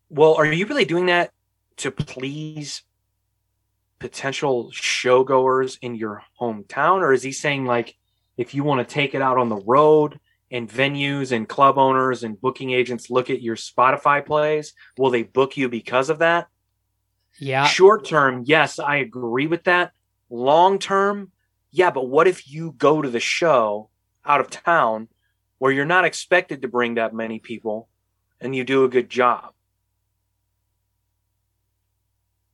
[0.08, 1.32] Well, are you really doing that
[1.76, 2.82] to please
[3.98, 7.00] potential showgoers in your hometown?
[7.00, 7.96] Or is he saying, like,
[8.36, 10.18] if you want to take it out on the road
[10.50, 15.22] and venues and club owners and booking agents look at your Spotify plays, will they
[15.22, 16.48] book you because of that?
[17.38, 17.66] Yeah.
[17.66, 19.92] Short term, yes, I agree with that.
[20.28, 21.30] Long term,
[21.70, 23.90] yeah, but what if you go to the show
[24.24, 25.08] out of town
[25.58, 27.88] where you're not expected to bring that many people
[28.40, 29.52] and you do a good job?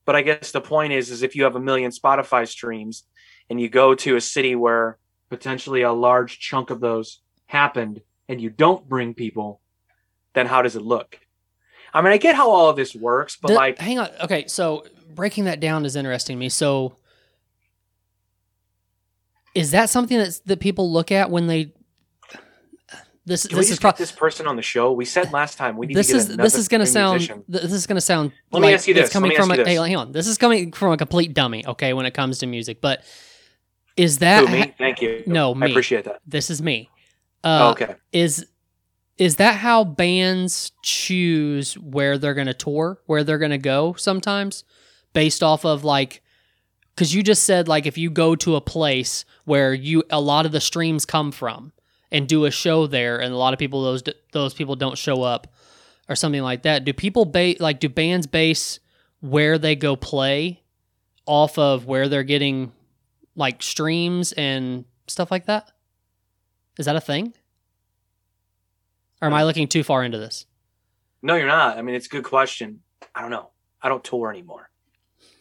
[0.05, 3.05] But I guess the point is is if you have a million Spotify streams
[3.51, 4.99] and you go to a city where
[5.31, 9.61] potentially a large chunk of those happened and you don't bring people,
[10.35, 11.19] then how does it look?
[11.95, 14.11] I mean, I get how all of this works, but The- like hang on.
[14.23, 16.49] Okay, so breaking that down is interesting to me.
[16.49, 16.97] So,
[19.55, 21.73] is that something that's that people look at when they?
[23.25, 24.93] This Can this is pro- this person on the show?
[24.93, 27.15] We said last time we need this to get is this is going to sound
[27.15, 27.45] musician.
[27.49, 28.31] this is going to sound.
[28.53, 29.13] Let me ask you it's this.
[29.13, 30.13] Coming from a, you hey, hang on.
[30.13, 31.67] This is coming from a complete dummy.
[31.67, 33.03] Okay, when it comes to music, but
[33.97, 34.75] is that Who, me?
[34.79, 35.25] Thank you.
[35.27, 36.21] no, I appreciate that.
[36.25, 36.89] this is me?
[37.47, 37.95] Oh, Uh, okay.
[38.13, 38.47] Is
[39.19, 43.95] is that how bands choose where they're going to tour, where they're going to go
[43.95, 44.63] sometimes
[45.15, 46.23] based off of like
[46.97, 50.45] cuz you just said like if you go to a place where you a lot
[50.45, 51.73] of the streams come from
[52.13, 55.23] and do a show there and a lot of people those those people don't show
[55.23, 55.47] up
[56.09, 56.85] or something like that.
[56.85, 58.79] Do people base like do bands base
[59.21, 60.63] where they go play
[61.27, 62.73] off of where they're getting
[63.35, 65.71] like streams and stuff like that?
[66.79, 67.35] Is that a thing?
[69.23, 70.47] Or am I looking too far into this?
[71.23, 71.79] No, you're not.
[71.79, 72.81] I mean, it's a good question.
[73.15, 73.51] I don't know.
[73.83, 74.69] I don't tour anymore,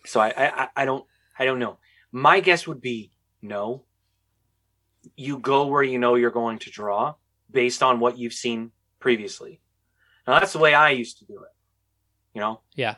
[0.05, 1.05] so I I, I don't
[1.39, 1.77] I don't know.
[2.11, 3.83] My guess would be no.
[5.15, 7.15] You go where you know you're going to draw
[7.51, 9.61] based on what you've seen previously.
[10.27, 11.49] Now that's the way I used to do it.
[12.33, 12.95] You know, Yeah.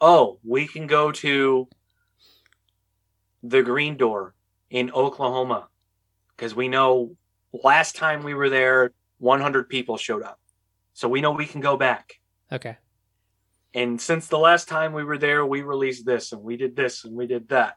[0.00, 1.68] oh, we can go to
[3.42, 4.34] the Green Door
[4.70, 5.68] in Oklahoma
[6.40, 7.14] because we know
[7.52, 10.40] last time we were there, 100 people showed up.
[10.94, 12.14] So we know we can go back.
[12.50, 12.78] Okay.
[13.74, 17.04] And since the last time we were there, we released this and we did this
[17.04, 17.76] and we did that.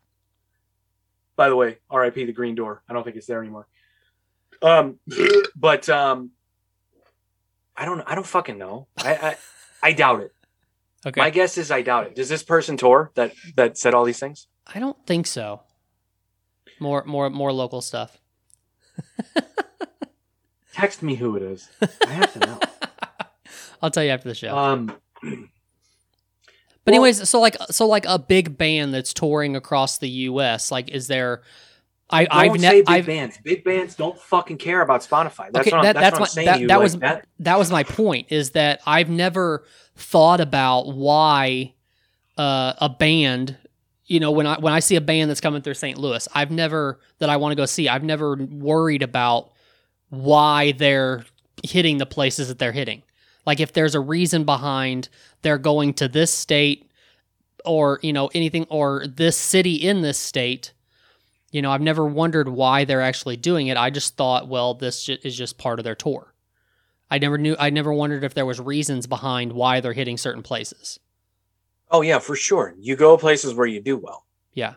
[1.35, 2.83] By the way, RIP the Green Door.
[2.87, 3.67] I don't think it's there anymore.
[4.61, 4.97] Um,
[5.57, 6.31] but um,
[7.75, 8.01] I don't.
[8.01, 8.87] I don't fucking know.
[8.97, 9.37] I I,
[9.81, 10.31] I doubt it.
[11.05, 11.19] Okay.
[11.19, 12.15] My guess is I doubt it.
[12.15, 14.47] Does this person tour that that said all these things?
[14.73, 15.63] I don't think so.
[16.79, 18.19] More more more local stuff.
[20.73, 21.69] Text me who it is.
[22.05, 22.59] I have to know.
[23.81, 24.55] I'll tell you after the show.
[24.57, 24.95] Um,
[26.85, 30.69] But Well- anyways, so like so like a big band that's touring across the U.S.
[30.69, 31.41] Like, is there?
[32.09, 33.39] I don't I've say never big I've bands.
[33.41, 35.49] Big bands don't fucking care about Spotify.
[35.53, 37.25] That's Okay, what I'm, that- that's that's what I'm saying that- that Like, was- that.
[37.39, 38.27] that was my point.
[38.31, 39.63] Is that I've never
[39.95, 41.73] thought about why
[42.37, 43.55] uh, a band.
[44.05, 45.97] You know, when I when I see a band that's coming through St.
[45.97, 47.87] Louis, I've never that I want to go see.
[47.87, 49.51] I've never worried about
[50.09, 51.25] why they're
[51.63, 53.03] hitting the places that they're hitting.
[53.45, 55.09] Like if there's a reason behind
[55.41, 56.89] they're going to this state
[57.65, 60.73] or, you know, anything or this city in this state,
[61.51, 63.77] you know, I've never wondered why they're actually doing it.
[63.77, 66.33] I just thought, well, this is just part of their tour.
[67.09, 70.41] I never knew I never wondered if there was reasons behind why they're hitting certain
[70.41, 70.99] places.
[71.93, 72.73] Oh yeah, for sure.
[72.79, 74.25] You go places where you do well.
[74.53, 74.73] Yeah.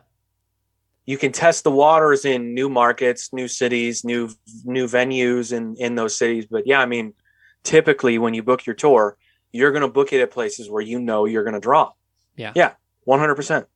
[1.06, 4.28] You can test the waters in new markets, new cities, new
[4.64, 6.46] new venues in in those cities.
[6.46, 7.14] But yeah, I mean,
[7.62, 9.16] typically when you book your tour,
[9.50, 11.92] you're going to book it at places where you know you're going to draw.
[12.36, 12.52] Yeah.
[12.54, 12.72] Yeah,
[13.04, 13.66] one hundred percent.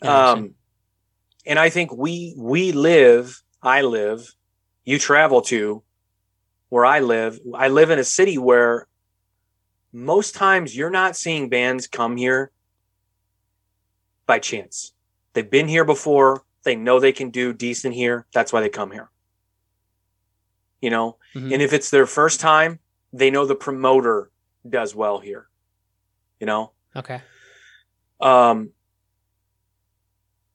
[0.00, 0.44] Interesting.
[0.44, 0.54] Um,
[1.44, 4.32] and I think we we live, I live,
[4.84, 5.82] you travel to
[6.68, 7.40] where I live.
[7.52, 8.86] I live in a city where
[9.92, 12.50] most times you're not seeing bands come here
[14.26, 14.92] by chance.
[15.34, 16.44] They've been here before.
[16.64, 18.26] They know they can do decent here.
[18.32, 19.10] That's why they come here.
[20.80, 21.52] You know, Mhm.
[21.52, 22.78] and if it's their first time,
[23.12, 24.30] they know the promoter
[24.68, 25.48] does well here.
[26.40, 27.20] You know, Okay.
[28.20, 28.72] um,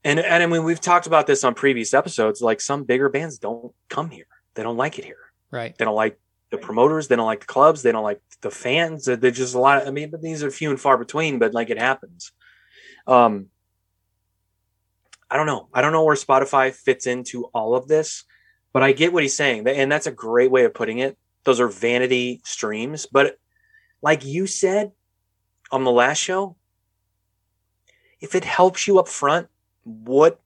[0.04, 2.42] and and I mean we've talked about this on previous episodes.
[2.42, 5.32] Like some bigger bands don't come here; they don't like it here.
[5.52, 5.78] Right.
[5.78, 7.08] They don't like the promoters.
[7.08, 7.82] They don't like the clubs.
[7.82, 9.06] They don't like the fans.
[9.06, 9.82] They're just a lot.
[9.82, 11.40] Of, I mean, but these are few and far between.
[11.40, 12.32] But like it happens.
[13.06, 13.48] Um,
[15.30, 15.68] I don't know.
[15.74, 18.24] I don't know where Spotify fits into all of this,
[18.72, 21.18] but I get what he's saying, and that's a great way of putting it.
[21.44, 23.38] Those are vanity streams, but
[24.02, 24.92] like you said
[25.72, 26.56] on the last show,
[28.22, 29.48] if it helps you up front,
[29.84, 30.40] what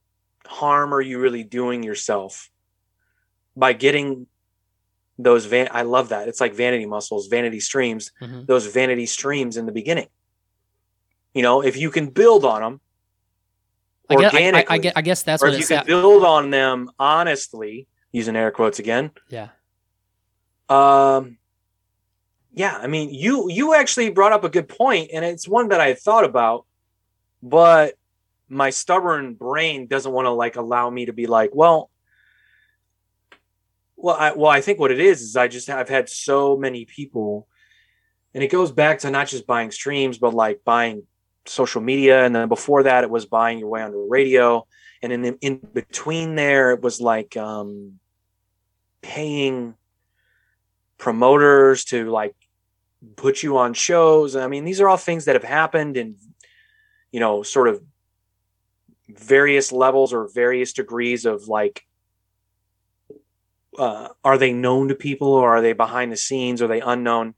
[0.46, 2.50] harm are you really doing yourself
[3.56, 4.26] by getting
[5.22, 6.28] those van I love that.
[6.28, 8.46] It's like vanity muscles, vanity streams, Mhm.
[8.46, 10.08] those vanity streams in the beginning.
[11.34, 12.80] You know, if you can build on them
[14.10, 15.86] I guess, I, I, I, guess, I guess that's or what if you can at.
[15.86, 19.48] build on them honestly, using air quotes again, Yeah.
[20.68, 21.38] um,
[22.54, 25.80] yeah, I mean, you you actually brought up a good point, and it's one that
[25.80, 26.66] I had thought about,
[27.42, 27.94] but
[28.48, 31.88] my stubborn brain doesn't want to like allow me to be like, well,
[34.02, 36.84] well, I well, I think what it is is I just I've had so many
[36.84, 37.46] people,
[38.34, 41.04] and it goes back to not just buying streams, but like buying
[41.46, 44.66] social media, and then before that, it was buying your way on the radio,
[45.02, 48.00] and in in between there, it was like um,
[49.02, 49.74] paying
[50.98, 52.34] promoters to like
[53.16, 54.36] put you on shows.
[54.36, 56.16] I mean, these are all things that have happened in,
[57.10, 57.82] you know, sort of
[59.08, 61.84] various levels or various degrees of like,
[63.78, 66.60] uh, are they known to people or are they behind the scenes?
[66.62, 67.34] Are they unknown?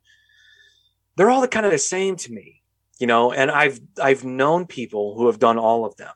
[1.16, 2.62] They're all kind of the same to me,
[2.98, 6.12] you know, and I've, I've known people who have done all of them.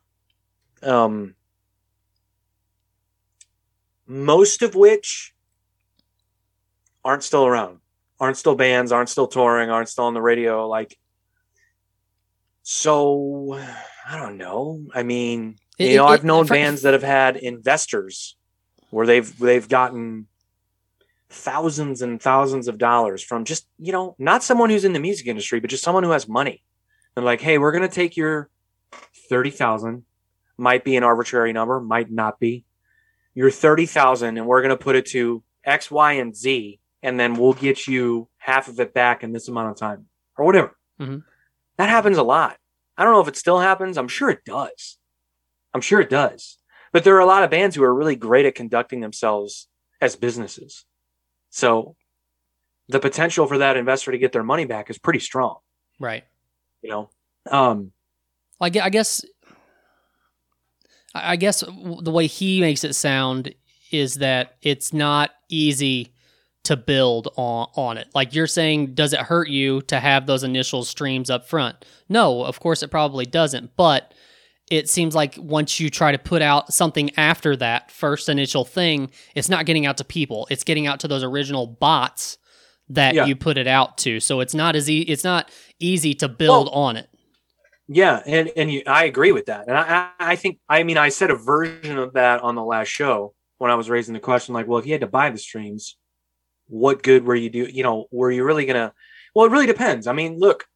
[0.82, 1.34] Um,
[4.06, 5.34] most of which
[7.04, 7.78] aren't still around,
[8.18, 10.66] aren't still bands, aren't still touring, aren't still on the radio.
[10.66, 10.98] Like,
[12.62, 13.54] so
[14.08, 14.86] I don't know.
[14.94, 18.36] I mean, It- you know, it- I've known for- bands that have had investors
[18.90, 20.26] where they've they've gotten
[21.30, 25.26] thousands and thousands of dollars from just you know not someone who's in the music
[25.26, 26.62] industry, but just someone who has money.
[27.14, 28.48] They're like, hey, we're gonna take your
[29.28, 30.04] thirty thousand.
[30.56, 32.64] Might be an arbitrary number, might not be.
[33.34, 37.34] Your thirty thousand, and we're gonna put it to X, Y, and Z, and then
[37.34, 40.76] we'll get you half of it back in this amount of time, or whatever.
[41.00, 41.24] Mhm.
[41.76, 42.56] That happens a lot.
[42.96, 43.96] I don't know if it still happens.
[43.96, 44.98] I'm sure it does.
[45.72, 46.58] I'm sure it does.
[46.98, 49.68] But there are a lot of bands who are really great at conducting themselves
[50.00, 50.84] as businesses.
[51.48, 51.94] So
[52.88, 55.58] the potential for that investor to get their money back is pretty strong,
[56.00, 56.24] Right.
[56.82, 57.08] you know.
[57.48, 57.92] Um
[58.60, 59.24] I gue- I guess
[61.14, 63.54] I I guess the way he makes it sound
[63.92, 66.12] is that it's not easy
[66.64, 68.08] to build on on it.
[68.12, 71.84] Like you're saying does it hurt you to have those initial streams up front?
[72.08, 74.12] No, of course it probably doesn't, but
[74.70, 79.10] it seems like once you try to put out something after that first initial thing,
[79.34, 80.46] it's not getting out to people.
[80.50, 82.38] It's getting out to those original bots
[82.90, 83.26] that Yeah.
[83.26, 84.20] you put it out to.
[84.20, 87.08] So it's not as e- it's not easy to build Well, on it.
[87.88, 90.98] Yeah, and and you, I agree with that, and I I I think I mean
[90.98, 94.20] I said a version of that on the last show when I was raising the
[94.20, 95.96] question like, well, if you had to buy the streams,
[96.66, 97.64] what good were you do?
[97.64, 98.92] You know, were you really gonna?
[99.34, 100.06] Well, it really depends.
[100.06, 100.66] I mean, look,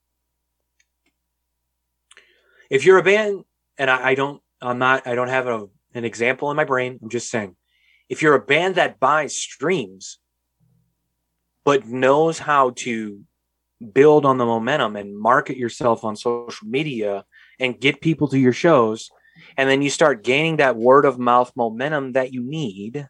[2.71, 3.45] if you're a band,
[3.83, 7.01] and I, I don't, I'm not, I don't have a, an example in my brain.
[7.03, 7.57] I'm just saying,
[8.09, 10.21] if you're a band that buys streams,
[11.65, 13.23] but knows how to
[13.93, 17.25] build on the momentum and market yourself on social media
[17.59, 19.11] and get people to your shows
[19.57, 23.09] and then you start gaining that word of mouth momentum that you need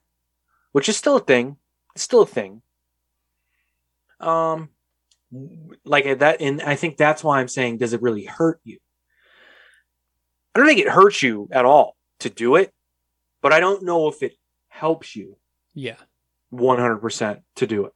[0.70, 1.56] which is still a thing
[1.94, 2.62] it's still a thing
[4.20, 4.70] um
[5.84, 8.78] like that and i think that's why i'm saying does it really hurt you
[10.54, 12.72] i don't think it hurts you at all to do it
[13.40, 14.34] but i don't know if it
[14.68, 15.36] helps you
[15.74, 15.96] Yeah.
[16.52, 17.92] 100% to do it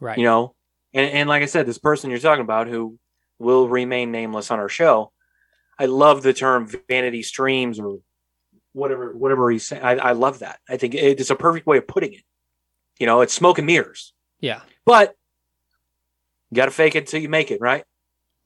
[0.00, 0.18] Right.
[0.18, 0.54] you know
[0.94, 2.98] and, and like i said this person you're talking about who
[3.38, 5.10] will remain nameless on our show
[5.78, 7.98] i love the term vanity streams or
[8.72, 11.86] whatever whatever he's saying I, I love that i think it's a perfect way of
[11.86, 12.22] putting it
[12.98, 14.60] you know it's smoke and mirrors Yeah.
[14.84, 15.14] but
[16.50, 17.84] you gotta fake it until you make it right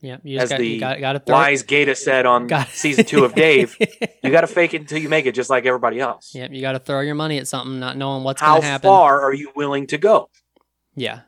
[0.02, 0.16] Yeah.
[0.22, 3.24] You As got, the you got, got to wise gata said on got- season two
[3.24, 3.76] of dave
[4.22, 6.72] you gotta fake it until you make it just like everybody else Yep, you got
[6.72, 8.88] to throw your money at something, not knowing what's going to happen.
[8.88, 10.30] How far are you willing to go
[10.94, 11.20] Yeah.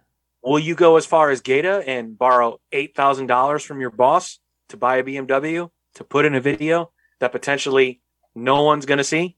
[0.42, 4.38] Will you go as far as Gata and borrow eight thousand dollars from your boss
[4.70, 8.00] to buy a BMW to put in a video that potentially
[8.34, 9.36] no one's going to see?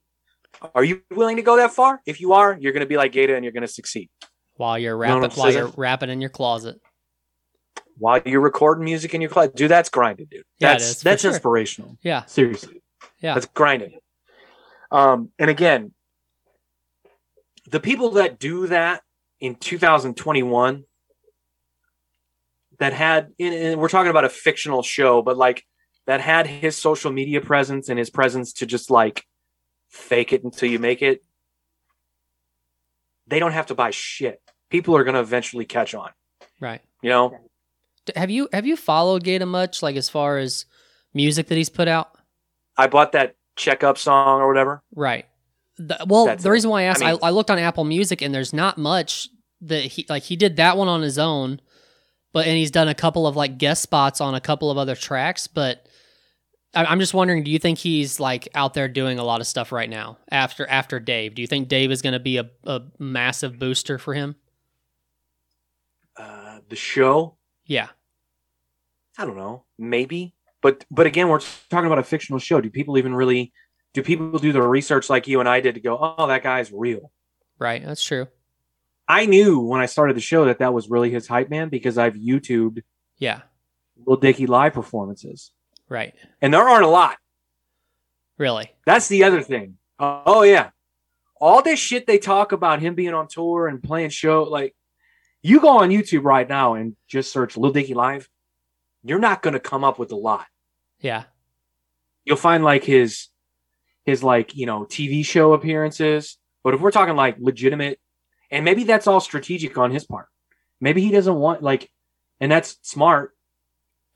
[0.75, 2.01] Are you willing to go that far?
[2.07, 4.09] If you are, you're going to be like Gata and you're going to succeed.
[4.57, 5.75] While you're wrapping, rapping, what I'm while you're saying?
[5.77, 6.81] rapping in your closet.
[7.99, 10.45] While you're recording music in your closet, dude, that's grinding, dude.
[10.59, 11.31] Yeah, That's is, for that's sure.
[11.31, 11.97] inspirational.
[12.03, 12.25] Yeah.
[12.25, 12.83] Seriously,
[13.21, 13.35] Yeah.
[13.35, 13.99] that's grinding.
[14.91, 15.93] Um, and again,
[17.71, 19.03] the people that do that
[19.41, 20.85] in 2021
[22.79, 25.65] that had and- and we're talking about a fictional show but like
[26.07, 29.25] that had his social media presence and his presence to just like
[29.89, 31.25] fake it until you make it
[33.27, 34.41] they don't have to buy shit
[34.71, 36.11] people are going to eventually catch on
[36.61, 36.81] Right.
[37.03, 37.37] you know D-
[38.17, 40.67] Have you have you followed Gata much, like as far as
[41.15, 42.11] music that he's put out?
[42.77, 45.27] i bought that checkup song or whatever Right.
[45.79, 46.53] The, well, That's the it.
[46.53, 49.29] reason why I asked, I, mean- I, looked on Apple Music and there's not much
[49.63, 50.23] that he like.
[50.25, 51.61] He did that one on his own,
[52.33, 54.95] but and he's done a couple of like guest spots on a couple of other
[54.95, 55.47] tracks.
[55.49, 55.89] But
[56.75, 59.47] I, I'm just wondering, do you think he's like out there doing a lot of
[59.49, 61.35] stuff right now after after Dave?
[61.35, 64.37] Do you think Dave is going to be a, a massive booster for him?
[66.17, 67.37] uh, the show
[67.67, 67.89] Yeah.
[69.19, 70.35] I don't know, maybe.
[70.61, 71.41] But but again, we're
[71.71, 72.61] talking about a fictional show.
[72.61, 73.53] Do people even really
[73.93, 76.73] do people do the research like you and I did to go, oh, that guy's
[76.73, 77.13] real?
[77.59, 77.85] Right.
[77.85, 78.27] That's true.
[79.07, 81.99] I knew when I started the show that that was really his hype man because
[81.99, 82.83] I've YouTubed
[83.19, 83.43] Yeah.
[84.07, 85.53] Lil Dicky live performances,
[85.89, 86.15] Right.
[86.43, 87.17] and there aren't a lot.
[88.39, 88.73] Really.
[88.87, 89.77] That's the other thing.
[89.99, 90.71] Uh, oh yeah,
[91.41, 94.43] all this shit they talk about him being on tour and playing show.
[94.43, 94.75] Like,
[95.45, 98.29] you go on YouTube right now and just search Lil Dicky live.
[99.05, 100.47] You're not going to come up with a lot.
[101.01, 101.25] Yeah.
[102.25, 103.29] you'll find like his
[104.05, 106.39] his like you know TV show appearances.
[106.63, 108.01] But if we're talking like legitimate,
[108.51, 110.29] and maybe that's all strategic on his part.
[110.81, 111.91] Maybe he doesn't want like,
[112.41, 113.33] and that's smart.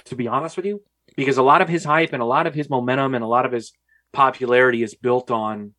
[0.07, 0.83] To be honest with you,
[1.17, 3.45] because a lot of his hype and a lot of his momentum and a lot
[3.45, 3.73] of his
[4.15, 5.75] popularity is built on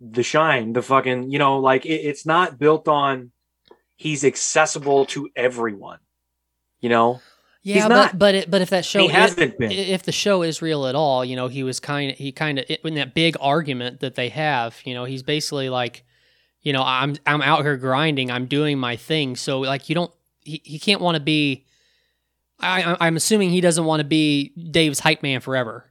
[0.00, 3.30] the shine, the fucking, you know, like it, it's not built on
[3.96, 5.98] he's accessible to everyone.
[6.80, 7.20] You know,
[7.62, 8.12] Yeah, not.
[8.12, 9.72] but but it, but if that show he hasn't been.
[9.72, 12.58] if the show is real at all, you know, he was kind of he kind
[12.58, 14.78] of in that big argument that they have.
[14.84, 16.04] You know, he's basically like,
[16.60, 19.36] you know, I'm I'm out here grinding, I'm doing my thing.
[19.36, 21.64] So like, you don't he, he can't want to be.
[22.60, 25.90] I I'm assuming he doesn't want to be Dave's hype man forever.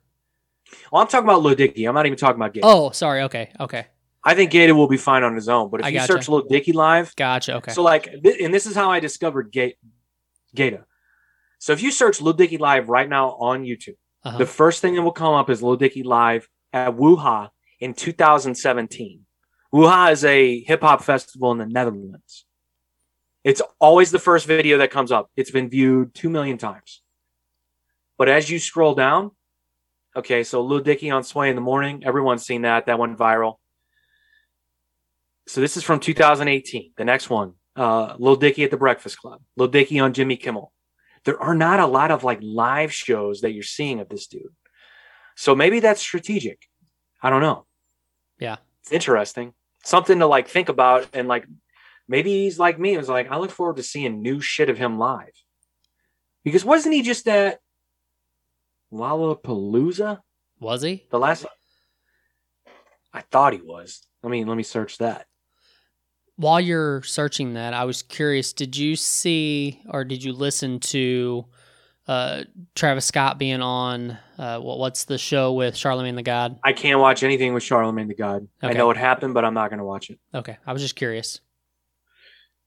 [0.91, 1.85] Well, I'm talking about Lil Dicky.
[1.85, 2.61] I'm not even talking about Gay.
[2.63, 3.23] Oh, sorry.
[3.23, 3.87] Okay, okay,
[4.27, 5.69] I think Gata will be fine on his own.
[5.69, 6.13] But if I you gotcha.
[6.13, 7.57] search Lil Dicky live, gotcha.
[7.57, 9.77] Okay, so like, th- and this is how I discovered Ga-
[10.55, 10.85] Gata.
[11.59, 14.39] So if you search Lil Dicky live right now on YouTube, uh-huh.
[14.39, 17.49] the first thing that will come up is Lil Dicky live at Woo Hah
[17.79, 19.21] in 2017.
[19.71, 22.45] Woo Hah is a hip hop festival in the Netherlands.
[23.43, 25.29] It's always the first video that comes up.
[25.35, 27.03] It's been viewed two million times.
[28.17, 29.31] But as you scroll down,
[30.15, 32.87] okay, so Lil Dicky on Sway in the morning, everyone's seen that.
[32.87, 33.57] That went viral.
[35.47, 36.93] So this is from 2018.
[36.97, 40.71] The next one, uh, Lil Dicky at the Breakfast Club, Lil Dicky on Jimmy Kimmel.
[41.23, 44.53] There are not a lot of like live shows that you're seeing of this dude.
[45.35, 46.61] So maybe that's strategic.
[47.21, 47.65] I don't know.
[48.39, 48.57] Yeah.
[48.81, 49.53] It's interesting.
[49.83, 51.45] Something to like think about and like
[52.07, 52.93] maybe he's like me.
[52.93, 55.33] It was like, I look forward to seeing new shit of him live.
[56.43, 57.59] Because wasn't he just at
[58.93, 60.19] Lollapalooza?
[60.59, 61.05] was he?
[61.09, 61.45] The last
[63.13, 64.01] I thought he was.
[64.23, 65.25] Let me let me search that.
[66.37, 68.51] While you're searching that, I was curious.
[68.53, 71.45] Did you see or did you listen to
[72.07, 72.43] uh,
[72.75, 74.17] Travis Scott being on?
[74.37, 76.59] Uh, what, what's the show with Charlamagne the God?
[76.63, 78.47] I can't watch anything with Charlamagne the God.
[78.61, 80.19] I know it happened, but I'm not going to watch it.
[80.33, 81.39] Okay, I was just curious.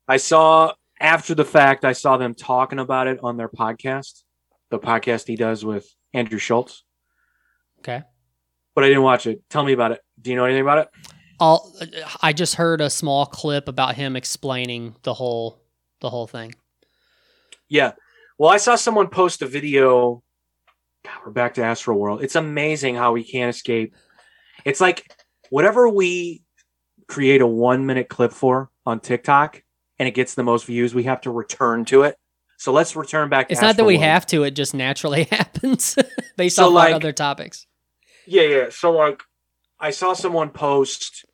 [0.08, 4.22] I saw after the fact, I saw them talking about it on their podcast,
[4.70, 6.84] the podcast he does with Andrew Schulz,
[7.80, 8.02] Okay.
[8.74, 9.42] but I didn't watch it.
[9.50, 10.00] Tell me about it.
[10.20, 10.88] Do you know anything about it?
[11.40, 15.60] I just heard a small clip about him explaining the whole
[16.00, 16.54] the whole thing.
[17.68, 17.92] Yeah.
[18.38, 20.22] Well, I saw someone post a video.
[21.04, 22.22] God, we're back to Astro World.
[22.22, 23.94] It's amazing how we can't escape.
[24.64, 25.12] It's like
[25.50, 26.42] whatever we
[27.06, 29.62] create a one minute clip for on TikTok
[29.98, 32.16] and it gets the most views, we have to return to it.
[32.58, 34.04] So let's return back to It's not that we World.
[34.04, 35.96] have to; it just naturally happens
[36.36, 37.66] based So, off like- other topics.
[38.26, 38.66] Yeah, yeah.
[38.70, 39.22] So like
[39.80, 41.24] I saw someone post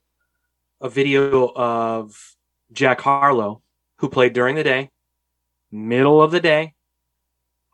[0.84, 2.36] a video of
[2.70, 3.62] Jack Harlow
[3.96, 4.90] who played during the day,
[5.72, 6.74] middle of the day,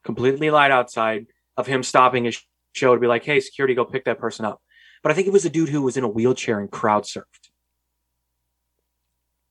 [0.05, 2.41] completely light outside, of him stopping his
[2.73, 4.63] show to be like, "Hey, security, go pick that person up."
[5.03, 7.51] But I think it was a dude who was in a wheelchair and crowd surfed.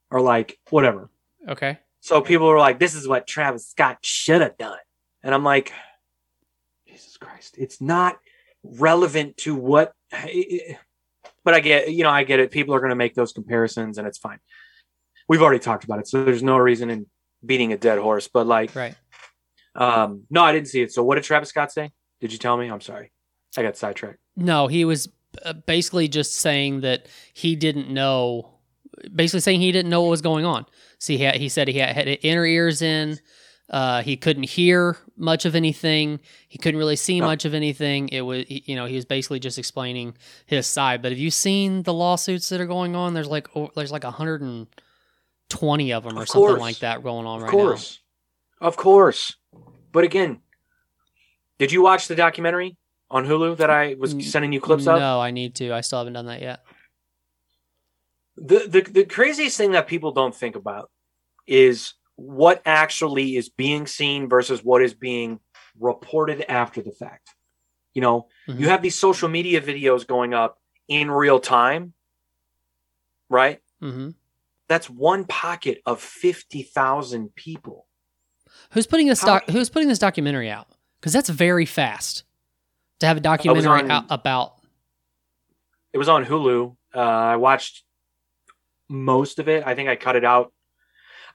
[0.10, 1.10] Or like whatever.
[1.47, 1.80] Okay.
[1.99, 4.80] So people were like, "This is what Travis Scott should have done,"
[5.22, 5.74] and I'm like,
[6.88, 8.20] "Jesus Christ, it's not
[8.64, 9.93] relevant to what."
[11.43, 12.51] But I get, you know, I get it.
[12.51, 14.39] People are going to make those comparisons, and it's fine.
[15.27, 17.05] We've already talked about it, so there's no reason in
[17.45, 18.27] beating a dead horse.
[18.27, 18.95] But like, Right.
[19.75, 20.91] um, no, I didn't see it.
[20.91, 21.91] So what did Travis Scott say?
[22.19, 22.67] Did you tell me?
[22.69, 23.11] I'm sorry,
[23.57, 24.17] I got sidetracked.
[24.35, 25.07] No, he was
[25.45, 28.55] uh, basically just saying that he didn't know.
[29.15, 30.65] Basically saying he didn't know what was going on.
[30.99, 33.17] See, he, he said he had, had inner ears in.
[33.70, 36.20] Uh, he couldn't hear much of anything.
[36.47, 37.28] He couldn't really see No.
[37.28, 38.09] much of anything.
[38.09, 40.15] It was, he- you know, he was basically just explaining
[40.47, 41.01] his side.
[41.03, 43.13] But have you seen the lawsuits that are going on?
[43.13, 47.38] There's like, oh, there's like 120 of them or Of something like that going on
[47.38, 47.99] Of right course,
[48.59, 48.76] of course.
[48.76, 49.36] Of course.
[49.91, 50.41] But again,
[51.59, 52.76] did you watch the documentary
[53.11, 54.65] on Hulu that I was sending you now.
[54.65, 54.99] clips of?
[54.99, 55.74] No, I need to.
[55.74, 56.63] I still haven't done that yet.
[58.36, 60.89] the, the the craziest thing that people don't think about
[61.45, 65.39] is what actually is being seen versus what is being
[65.80, 67.36] reported after the fact.
[67.93, 68.59] You know, Mhm.
[68.59, 71.93] you have these social media videos going up in real time,
[73.30, 73.61] right?
[73.80, 74.09] hmm
[74.67, 77.88] That's one pocket of 50,000 people.
[78.72, 80.67] Who's putting this How- doc- Who's putting this documentary out?
[80.99, 82.24] Because that's very fast
[82.99, 84.55] to have a documentary on- out about.
[85.93, 86.76] It was on Hulu.
[86.93, 87.84] Uh, I watched
[88.89, 89.65] most of it.
[89.65, 90.53] I think I cut it out.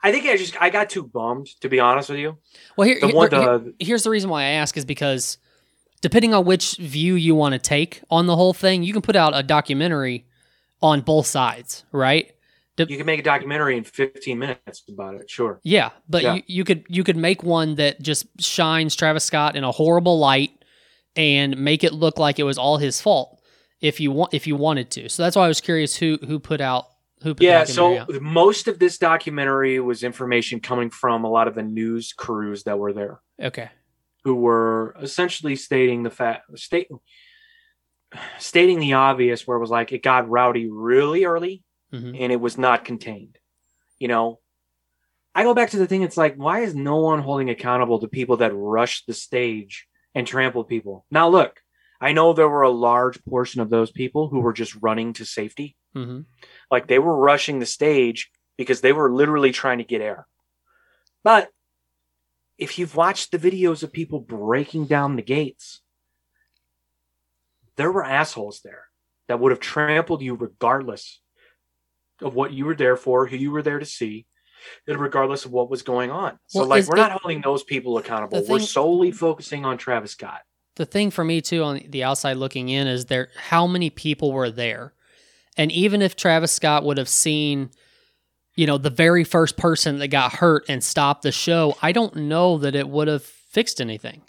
[0.05, 2.37] I think I just I got too bummed to be honest with you.
[2.77, 5.39] Well, here, The here- one here- here's the reason why I ask is because
[6.03, 9.17] depending on which view you want to take on the whole thing, you can put
[9.17, 10.27] out a documentary
[10.83, 12.31] on both sides, right?
[12.77, 15.31] you can make a documentary in 15 minutes about it.
[15.31, 15.61] Sure.
[15.63, 16.35] Yeah, but Yeah.
[16.35, 20.19] You, you could you could make one that just shines Travis Scott in a horrible
[20.19, 20.51] light
[21.17, 23.41] and make it look like it was all his fault
[23.81, 25.09] if you want if you wanted to.
[25.09, 26.87] So that's why I was curious who who put out
[27.25, 28.21] the yeah so out.
[28.21, 32.79] most of this documentary was information coming from a lot of the news crews that
[32.79, 33.71] were there Okay.
[34.25, 36.89] who were essentially stating the fact state
[38.39, 41.63] stating the obvious where it was like it got rowdy really early
[41.93, 42.17] Mhm.
[42.21, 43.39] and it was not contained.
[43.99, 44.41] You know,
[45.35, 46.03] I go back to the thing.
[46.03, 50.27] It's like, why is no one holding accountable to people that rushed the stage and
[50.27, 51.07] trampled people?
[51.11, 51.61] Now, look,
[52.01, 55.25] I know there were a large portion of those people who were just running to
[55.25, 55.77] safety.
[55.95, 56.25] Mhm.
[56.71, 60.27] Like they were rushing the stage because they were literally trying to get air.
[61.23, 61.51] But
[62.59, 65.81] if you've watched the videos of people breaking down the gates,
[67.77, 68.85] there were assholes there
[69.29, 71.21] that would have trampled you regardless
[72.21, 74.27] of what you were there for, who you were there to see,
[74.87, 76.39] and regardless of what was going on.
[76.47, 78.41] So, Well, like, we're it- not holding those people accountable.
[78.43, 80.43] The we're solely focusing on Travis Scott.
[80.77, 84.33] the thing for me too on the outside looking in is there how many people
[84.33, 84.93] were there
[85.57, 87.71] and even if travis scott would have seen
[88.57, 92.17] you know the very first person that got hurt and stopped the show i don't
[92.17, 94.23] know that it would have fixed anything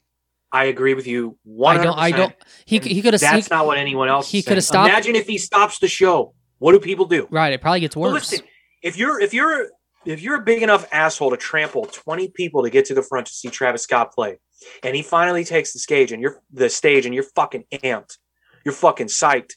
[0.51, 1.38] I agree with you.
[1.45, 1.67] 100%.
[1.67, 2.34] i don't i don't
[2.65, 4.32] he, he could have That's he, not what anyone else.
[4.32, 6.34] he coulda stopped- Imagine if he stops the show.
[6.59, 7.28] What do people do?
[7.30, 8.47] right it probably gets Well, worse listen,
[8.82, 9.67] if you're if you're
[10.05, 13.26] if you're a big enough asshole to trample 20 people to get to the front
[13.28, 14.38] to see Travis Scott play,
[14.84, 18.17] and he finally takes the stage and you're the stage and you're fucking amped,
[18.63, 19.53] you're fucking psyched,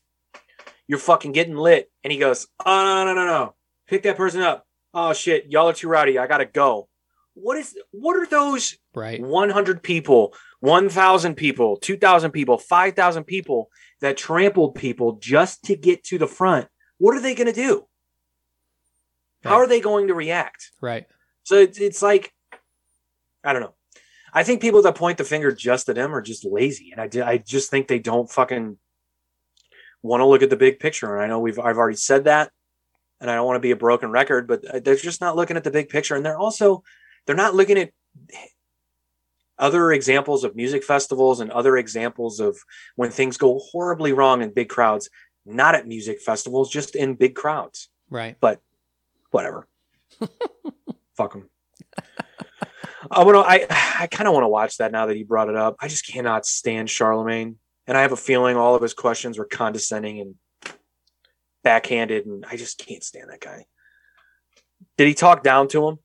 [0.88, 3.54] you're fucking getting lit, and he goes, Oh no, no, no, no.
[3.86, 4.66] Pick that person up.
[4.92, 6.18] Oh shit, y'all are too rowdy.
[6.18, 6.88] I gotta go.
[7.34, 13.70] What is what are those right 100 people, 1,000 people, 2,000 people, 5,000 people
[14.00, 16.68] that trampled people just to get to the front,
[16.98, 17.86] what are they going to do?
[19.44, 20.72] How are they going to react?
[20.80, 21.06] right
[21.44, 22.32] So it's, it's like,
[23.44, 23.74] I don't know.
[24.34, 26.92] I think people that point the finger just at him are just lazy.
[26.94, 28.76] And I, I just think they don't fucking
[30.02, 31.14] want to look at the big picture.
[31.14, 32.50] And I know we've, I've already said that.
[33.20, 35.56] And I don't want to be a broken record, but uh, they're just not looking
[35.56, 36.14] at the big picture.
[36.14, 36.84] And they're also,
[37.26, 37.90] they're not looking at
[39.58, 42.56] other examples of music festivals and other examples of
[42.94, 45.10] when things go horribly wrong in big crowds,
[45.44, 47.88] not at music festivals, just in big crowds.
[48.08, 48.60] right but
[49.30, 49.66] Whatever.
[51.16, 51.50] Fuck them.
[53.10, 53.40] I want to.
[53.40, 53.66] I
[54.00, 55.76] I kind of want to watch that now that he brought it up.
[55.80, 57.56] I just cannot stand Charlamagne,
[57.88, 60.34] and I have a feeling all of his questions were condescending and
[61.64, 63.64] backhanded, and I just can't stand that guy.
[64.96, 65.98] Did he talk down to him?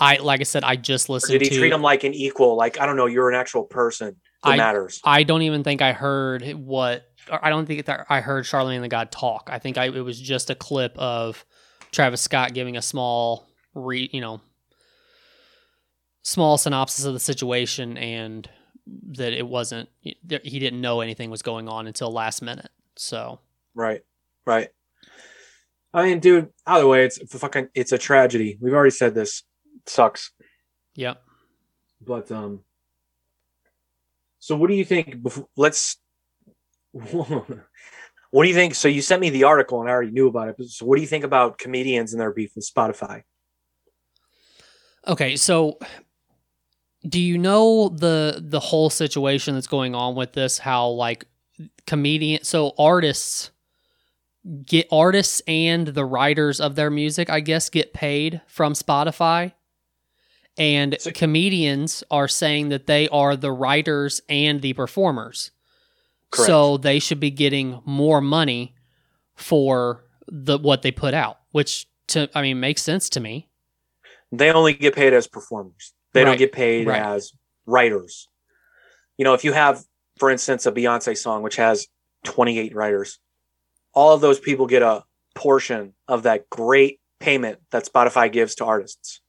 [0.00, 2.14] i like i said i just Or listened did he to treat him like an
[2.14, 2.56] equal?
[2.56, 5.00] Like I don't know, you're an actual person that I- matters.
[5.04, 7.04] I don't even think I heard what.
[7.30, 9.48] or I don't think that I heard Charlamagne the God talk.
[9.50, 11.44] I think I, it was just a clip of
[11.90, 14.40] Travis Scott giving a small, re, you know,
[16.22, 18.48] small synopsis of the situation, and
[19.16, 19.88] that it wasn't.
[20.00, 22.70] He didn't know anything was going on until last minute.
[22.96, 23.40] So
[23.74, 24.02] Right.
[24.46, 24.70] Right.
[25.94, 28.58] I mean, dude, either way, it's a fucking it's a tragedy.
[28.60, 29.42] We've already said this.
[29.76, 30.32] It sucks.
[30.94, 31.22] yep.
[32.04, 32.60] But um
[34.38, 35.96] so what do you think before, let's
[36.92, 40.48] what do you think so you sent me the article and I already knew about
[40.48, 40.56] it.
[40.58, 43.22] but So what do you think about comedians and their beef with Spotify?
[45.06, 45.78] Okay, so
[47.06, 50.58] do you know the the whole situation that's going on with this?
[50.58, 51.24] How like
[51.86, 53.50] comedian, so artists
[54.64, 59.52] get artists and the writers of their music, I guess, get paid from Spotify,
[60.56, 65.50] and So- comedians are saying that they are the writers and the performers,
[66.30, 66.46] Correct.
[66.46, 68.74] so they should be getting more money
[69.36, 73.48] for the what they put out, which to I mean makes sense to me.
[74.32, 75.94] They only get paid as performers.
[76.12, 77.00] They don't get paid Right.
[77.00, 77.32] as
[77.66, 78.28] writers.
[79.16, 79.84] You know, if you have,
[80.18, 81.86] for instance, a Beyonce song which has
[82.24, 83.18] 28 writers,
[83.92, 85.04] all of those people get a
[85.34, 89.20] portion of that great payment that Spotify gives to artists.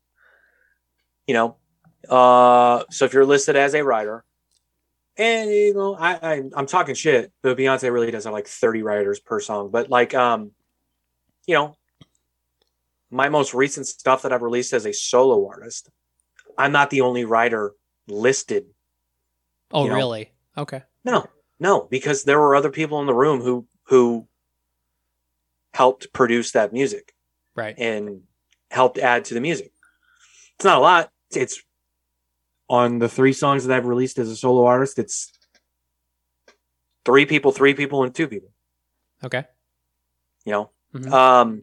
[1.27, 1.57] You know,
[2.09, 4.23] uh, so if you're listed as a writer,
[5.17, 8.83] and you know, I, I I'm talking shit, but Beyonce really does have like 30
[8.83, 9.69] writers per song.
[9.69, 10.51] But like, um,
[11.45, 11.75] you know,
[13.11, 15.89] my most recent stuff that I've released as a solo artist,
[16.59, 17.73] I'm not the only writer
[18.07, 18.65] listed.
[19.71, 19.95] Oh, You know?
[19.95, 20.31] really?
[20.57, 20.83] Okay.
[21.05, 21.25] No,
[21.59, 24.27] no, because there were other people in the room who who
[25.73, 27.13] helped produce that music
[27.55, 27.75] Right.
[27.79, 28.23] and
[28.69, 29.71] helped add to the music.
[30.55, 31.11] It's not a lot.
[31.31, 31.63] It's
[32.69, 34.99] on the three songs that I've released as a solo artist.
[34.99, 35.31] It's
[37.05, 38.49] three people, three people, and two people.
[39.23, 39.45] Okay.
[40.45, 41.11] You know, Mhm.
[41.11, 41.61] um,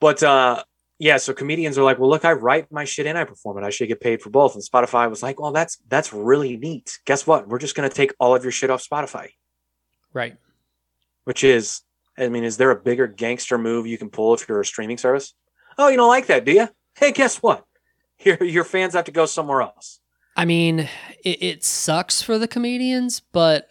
[0.00, 0.64] but uh,
[0.98, 1.16] yeah.
[1.16, 3.64] So comedians are like, well, look, I write my shit and I perform it.
[3.66, 4.54] I should get paid for both.
[4.54, 6.98] And Spotify was like, well, that's that's really neat.
[7.06, 7.48] Guess what?
[7.48, 9.28] We're just gonna take all of your shit off Spotify.
[10.12, 10.36] Right.
[11.24, 11.82] which is
[12.16, 14.98] I mean, is there a bigger gangster move you can pull if you're a streaming
[14.98, 15.34] service?
[15.76, 16.68] Oh, you don't like that, do you?
[16.96, 17.64] Hey, guess what?
[18.24, 20.00] Your your fans have to go somewhere else.
[20.36, 20.88] I mean,
[21.24, 23.68] it, it sucks for the comedians, but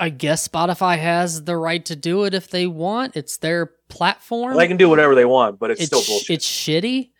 [0.00, 3.16] I guess Spotify has the right to do it if they want.
[3.16, 4.56] It's their platform.
[4.56, 6.30] They can do whatever they want, but it's, it's still bullshit.
[6.30, 7.10] it's shitty.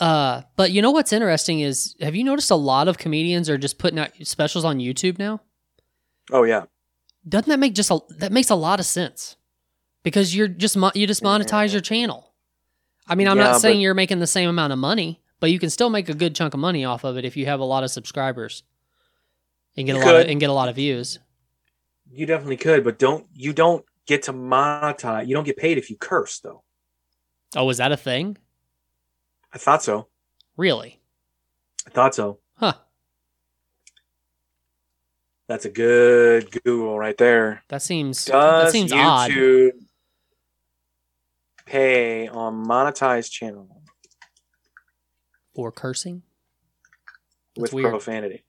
[0.00, 3.56] Uh, but you know what's interesting is have you noticed a lot of comedians are
[3.56, 5.40] just putting out specials on YouTube now?
[6.32, 6.64] oh yeah.
[7.28, 9.36] Doesn't that make just a that makes a lot of sense?
[10.02, 12.32] Because you're just mo- you just monetize your channel.
[13.06, 15.50] I mean, I'm Yeah, not saying but- you're making the same amount of money, but
[15.52, 17.60] you can still make a good chunk of money off of it if you have
[17.60, 18.64] a lot of subscribers
[19.76, 21.18] and get a lot of, and get a lot of views.
[22.10, 25.26] You definitely could, but don't you don't get to monetize.
[25.26, 26.62] You don't get paid if you curse though.
[27.56, 28.36] Oh, is that a thing?
[29.52, 30.08] I thought so.
[30.56, 31.00] Really?
[31.86, 32.38] I thought so.
[32.56, 32.74] Huh.
[35.46, 37.62] That's a good Google right there.
[37.68, 39.30] That seems that Does seems odd.
[39.30, 39.72] YouTube
[41.66, 43.82] pay on monetized channel
[45.54, 46.22] For cursing?
[47.56, 47.90] That's with weird.
[47.90, 48.44] profanity?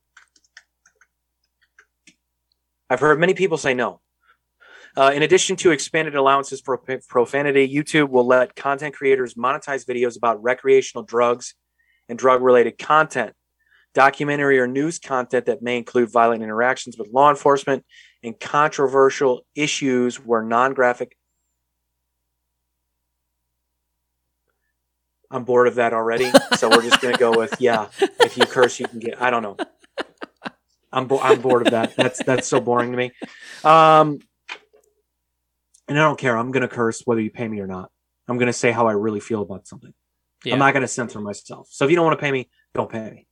[2.89, 4.01] I've heard many people say no.
[4.97, 6.77] Uh, in addition to expanded allowances for
[7.09, 11.55] profanity, YouTube will let content creators monetize videos about recreational drugs
[12.07, 13.33] and drug related content,
[13.93, 17.83] documentary or news content that may include violent interactions with law enforcement
[18.23, 21.17] and controversial issues where non graphic.
[25.29, 26.31] I'm bored of that already.
[26.55, 27.88] So we're just going to go with, yeah,
[28.21, 29.57] if you curse, you can get, I don't know.
[30.95, 31.95] I'm, bo- I'm bored of that.
[31.95, 33.11] That's, that's so boring to me.
[33.63, 34.19] Um,
[35.87, 36.35] and I don't care.
[36.35, 37.91] I'm going to curse whether you pay me or not.
[38.27, 39.93] I'm going to say how I really feel about something.
[40.43, 40.53] Yeah.
[40.53, 41.67] I'm not going to censor myself.
[41.69, 43.27] So if you don't want to pay me, don't pay me.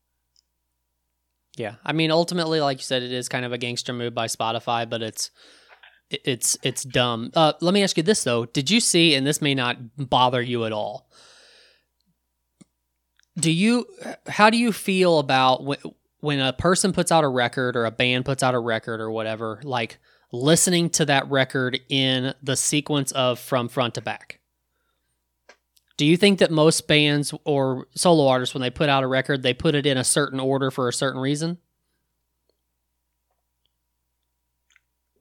[1.55, 4.25] Yeah, I mean, ultimately, like you said, it is kind of a gangster move by
[4.25, 5.29] Spotify, but it's
[6.09, 7.31] it's it's dumb.
[7.35, 9.13] Uh, let me ask you this though: Did you see?
[9.13, 11.07] And this may not bother you at all.
[13.37, 13.85] Do you?
[14.27, 15.63] How do you feel about
[16.23, 19.11] when a person puts out a record or a band puts out a record or
[19.11, 19.59] whatever?
[19.63, 19.99] Like
[20.31, 24.39] listening to that record in the sequence of from front to back.
[25.97, 29.43] Do you think that most bands or solo artists, when they put out a record,
[29.43, 31.59] they put it in a certain order for a certain reason?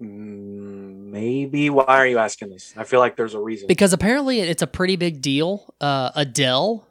[0.01, 1.69] Mm, Maybe.
[1.69, 2.73] Why are you asking this?
[2.75, 3.67] I feel like there's a reason.
[3.69, 5.75] Because apparently it's a pretty big deal.
[5.79, 6.87] Uh, Adele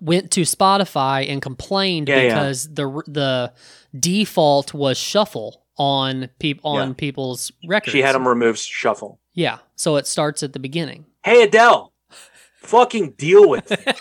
[0.00, 2.28] went to Spotify and complained Yeah, yeah.
[2.28, 3.52] because the the
[3.98, 6.94] default was shuffle on peop- on Yeah.
[6.96, 7.92] people's records.
[7.92, 9.20] she had them remove shuffle.
[9.34, 11.06] Yeah, so it starts at the beginning.
[11.24, 11.92] Hey Adele,
[12.56, 14.00] fucking deal with it.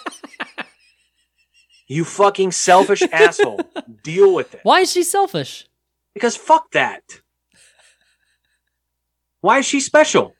[1.88, 3.60] you fucking selfish asshole.
[4.04, 4.62] Deal with it.
[4.64, 5.68] Why is she selfish?
[6.14, 7.04] Because fuck that.
[9.41, 10.34] Why is she special?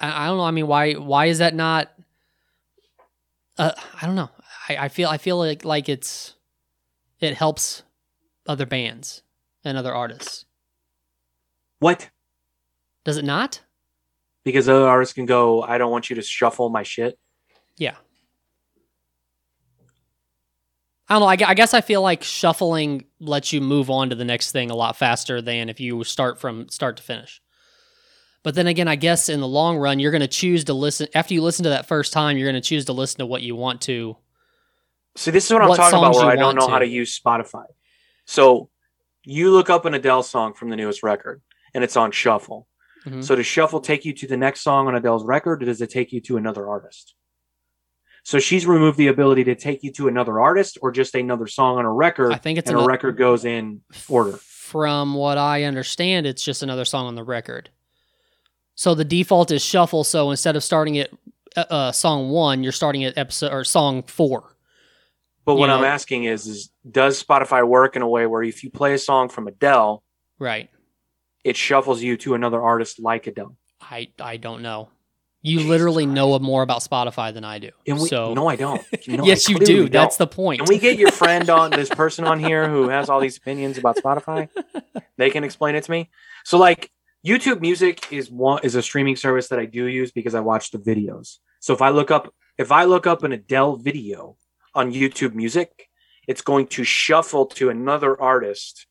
[0.00, 0.44] I, I don't know.
[0.44, 1.90] I mean, why why is that not?
[3.58, 4.30] Uh, I don't know.
[4.68, 6.36] I, I feel I feel like like it's
[7.20, 7.82] it helps
[8.46, 9.22] other bands
[9.64, 10.44] and other artists.
[11.80, 12.08] What?
[13.04, 13.60] Does it not?
[14.44, 17.18] Because other artists can go, I don't want you to shuffle my shit.
[17.76, 17.96] Yeah.
[21.08, 21.26] I don't know.
[21.26, 24.70] I, I guess I feel like shuffling lets you move on to the next thing
[24.70, 27.40] a lot faster than if you start from start to finish.
[28.48, 31.06] But then again, I guess in the long run, you're going to choose to listen.
[31.14, 33.42] After you listen to that first time, you're going to choose to listen to what
[33.42, 34.16] you want to.
[35.16, 36.72] See, this is what I'm talking about where I don't know to.
[36.72, 37.66] how to use Spotify.
[38.24, 38.70] So
[39.22, 41.42] you look up an Adele song from the newest record
[41.74, 42.66] and it's on shuffle.
[43.04, 43.22] Mhm.
[43.22, 45.90] So does shuffle take you to the next song on Adele's record or does it
[45.90, 47.16] take you to another artist?
[48.22, 51.76] So she's removed the ability to take you to another artist or just another song
[51.76, 54.38] on a record I think it's and a record goes in order.
[54.38, 57.68] From what I understand, it's just another song on the record.
[58.78, 60.04] So the default is shuffle.
[60.04, 61.10] So instead of starting at
[61.56, 64.54] uh, uh, song one, you're starting at episode or song four.
[65.44, 68.62] But what You I'm asking is, is does Spotify work in a way where if
[68.62, 70.04] you play a song from Adele,
[70.38, 70.70] Right.
[71.42, 73.56] it shuffles you to another artist like Adele?
[73.80, 74.90] I I don't know.
[75.42, 76.14] You Jesus literally Christ.
[76.14, 77.70] know more about Spotify than I do.
[77.84, 78.80] We, so no, I don't.
[79.08, 79.88] No, I yes, you do.
[79.88, 80.28] That's don't.
[80.30, 80.60] the point.
[80.60, 83.76] Can we get your friend on this person on here who has all these opinions
[83.76, 84.48] about Spotify?
[85.16, 86.10] They can explain it to me.
[86.44, 86.92] So like
[87.26, 90.70] YouTube Music is one is a streaming service that I do use because I watch
[90.70, 91.38] the videos.
[91.60, 94.36] So if I look up if I look up an Adele video
[94.74, 95.88] on YouTube Music,
[96.26, 98.86] it's going to shuffle to another artist,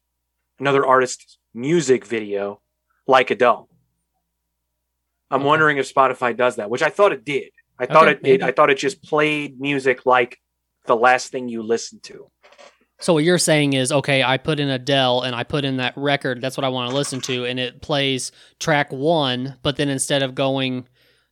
[0.60, 2.62] another artist's music video
[3.08, 3.70] like Adele.
[5.30, 5.48] I'm Okay.
[5.48, 7.50] wondering if Spotify does that, which I thought it did.
[7.80, 8.44] I thought Okay, it, it.
[8.44, 10.38] I thought it just played music like
[10.86, 12.32] the last thing you listened to.
[13.00, 15.94] So what you're saying is, okay, I put in Adele and I put in that
[15.96, 16.42] record.
[16.42, 19.56] That's what I want to listen to, and it plays track one.
[19.62, 20.88] But then instead of going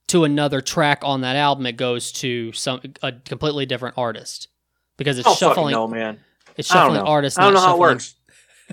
[0.07, 4.47] to another track on that album, it goes to some a completely different artist.
[4.97, 5.71] because it's Oh shuffling.
[5.73, 6.19] no, man.
[6.57, 7.09] It's I don't shuffling know.
[7.11, 7.39] artists.
[7.39, 8.15] I don't know how it works.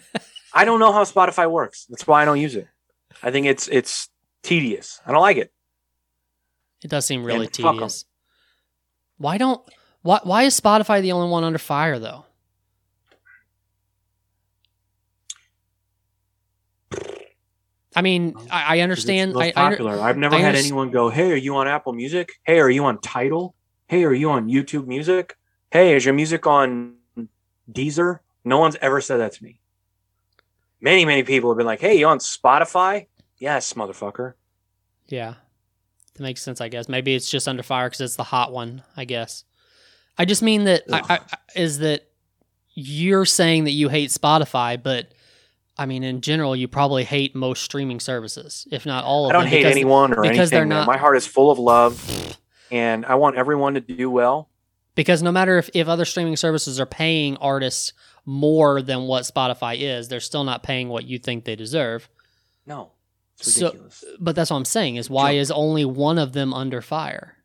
[0.55, 1.86] I don't know how Spotify works.
[1.88, 2.68] That's why I don't use it.
[3.22, 4.09] I think it's it's
[4.43, 5.01] tedious.
[5.07, 5.51] I don't like it.
[6.84, 8.05] It does seem really And tedious.
[9.16, 9.61] Why don't
[10.03, 12.26] why why is Spotify the only one under fire though?
[17.95, 19.34] I mean, oh, I, I 'Cause understand.
[19.36, 20.01] I, I, popular.
[20.01, 22.32] I've never I had anyone go, "Hey, are you on Apple Music?
[22.45, 23.55] Hey, are you on Tidal?
[23.88, 25.36] Hey, are you on YouTube Music?
[25.70, 26.95] Hey, is your music on
[27.70, 29.61] Deezer?" No one's ever said that to me.
[30.80, 33.07] Many, many people have been like, "Hey, you on Spotify?"
[33.38, 34.34] Yes, motherfucker.
[35.09, 35.34] yeah,
[36.14, 36.61] that makes sense.
[36.61, 38.82] I guess maybe it's just under fire because it's the hot one.
[38.97, 39.45] I guess.
[40.16, 42.09] I just mean that I, I, I- is that
[42.74, 45.12] you're saying that you hate Spotify, but
[45.83, 49.37] I mean, in general, you probably hate most streaming services, if not all of them.
[49.37, 49.51] I don't them.
[49.51, 50.68] hate because- anyone or because they're anything.
[50.78, 52.39] not- My heart is full of love,
[52.70, 54.49] and I want everyone to do well.
[54.95, 57.93] because no matter if, if other streaming services are paying artists
[58.24, 62.09] more than what Spotify is, they're still not paying what you think they deserve.
[62.66, 62.93] No,
[63.41, 64.05] it's So- ridiculous.
[64.20, 65.41] But that's what I'm saying is why Joke.
[65.41, 67.37] is only one of them under fire?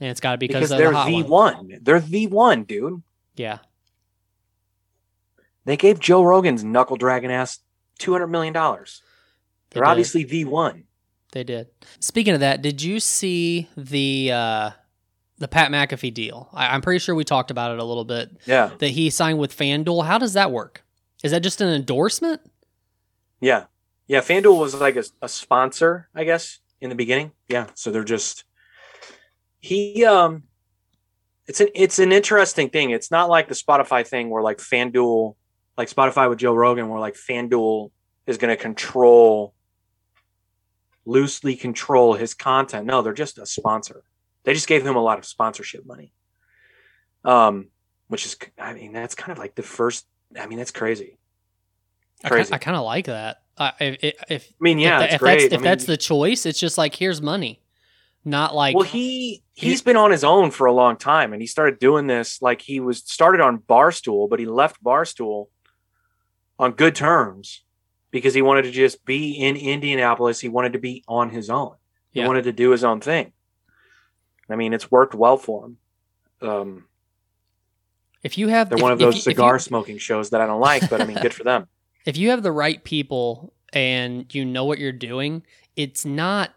[0.00, 1.54] And it's got to be because, because they're they're the the one.
[1.56, 1.78] one.
[1.82, 3.02] They're the one, dude.
[3.36, 3.58] Yeah,
[5.68, 7.60] They gave Joe Rogan's knuckle dragon ass
[7.98, 9.02] two hundred million dollars.
[9.70, 9.90] they They're did.
[9.90, 10.84] obviously the one.
[11.32, 11.68] they did.
[12.00, 14.70] Speaking of that, did you see the uh,
[15.38, 16.48] the Pat McAfee deal?
[16.52, 18.30] I, I'm pretty sure we talked about it a little bit.
[18.46, 20.04] Yeah, That he signed with FanDuel.
[20.06, 20.84] How does that work?
[21.22, 22.40] Is that just an endorsement?
[23.40, 23.64] yeah,
[24.06, 24.20] yeah.
[24.20, 27.32] FanDuel was like a, a sponsor, I guess, in the beginning.
[27.48, 28.44] Yeah, so they're just
[29.60, 30.04] he.
[30.04, 30.44] Um,
[31.46, 32.90] it's an it's an interesting thing.
[32.90, 35.34] It's not like the Spotify thing where like FanDuel,
[35.78, 37.90] like Spotify with Joe Rogan, where like FanDuel
[38.26, 39.54] is going to control
[41.06, 42.84] loosely control his content.
[42.84, 44.02] No, they're just a sponsor.
[44.44, 46.12] They just gave him a lot of sponsorship money.
[47.24, 47.68] Um,
[48.08, 50.06] which is, I mean, that's kind of like the first.
[50.38, 51.18] I mean, that's crazy.
[52.24, 52.52] I, Crazy.
[52.52, 53.38] I kind of like that.
[53.56, 55.40] I if, if I mean, yeah, if, if great.
[55.40, 57.60] that's if I mean, that's the choice, it's just like here's money,
[58.24, 61.46] not like well, he he's been on his own for a long time, and he
[61.46, 65.46] started doing this like he was started on Barstool, but he left Barstool
[66.58, 67.62] on good terms
[68.10, 70.40] because he wanted to just be in Indianapolis.
[70.40, 71.74] He wanted to be on his own.
[72.10, 72.26] He Yeah.
[72.26, 73.32] wanted to do his own thing.
[74.50, 75.76] I mean, it's worked well for him.
[76.40, 76.84] Um,
[78.22, 80.40] if you have they're if- one of those you- if you- cigar smoking shows that
[80.40, 81.68] I don't like, but I mean, good for them.
[82.06, 85.42] if you have the right people and you know what you're doing,
[85.76, 86.54] it's not.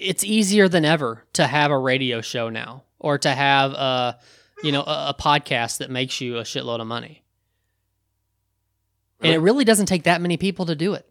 [0.00, 4.18] It's easier than ever to have a radio show now, or to have a,
[4.62, 7.22] you know, a, a podcast that makes you a shitload of money.
[9.20, 11.08] And it really doesn't take that many people to do it.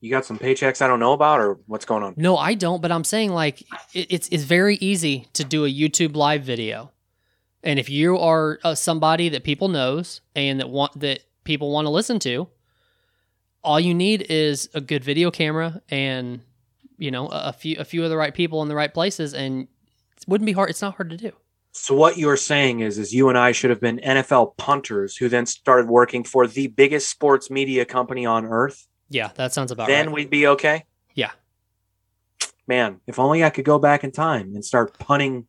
[0.00, 2.14] You got some paychecks I don't know about, or what's going on?
[2.16, 2.82] No, I don't.
[2.82, 3.62] But I'm saying like
[3.94, 6.90] it, it's it's very easy to do a YouTube live video,
[7.62, 11.86] and if you are uh, somebody that people knows and that want that people want
[11.86, 12.48] to listen to,
[13.62, 16.40] all you need is a good video camera and
[16.98, 19.34] you know a, a few a few of the right people in the right places,
[19.34, 19.68] and
[20.16, 20.68] it wouldn't be hard.
[20.68, 21.30] It's not hard to do.
[21.72, 25.28] So what you're saying is, is you and I should have been NFL punters who
[25.28, 28.86] then started working for the biggest sports media company on earth.
[29.08, 30.14] Yeah, that sounds about then right.
[30.14, 30.84] we'd be okay.
[31.14, 31.30] Yeah.
[32.66, 35.46] Man, if only I could go back in time and start punting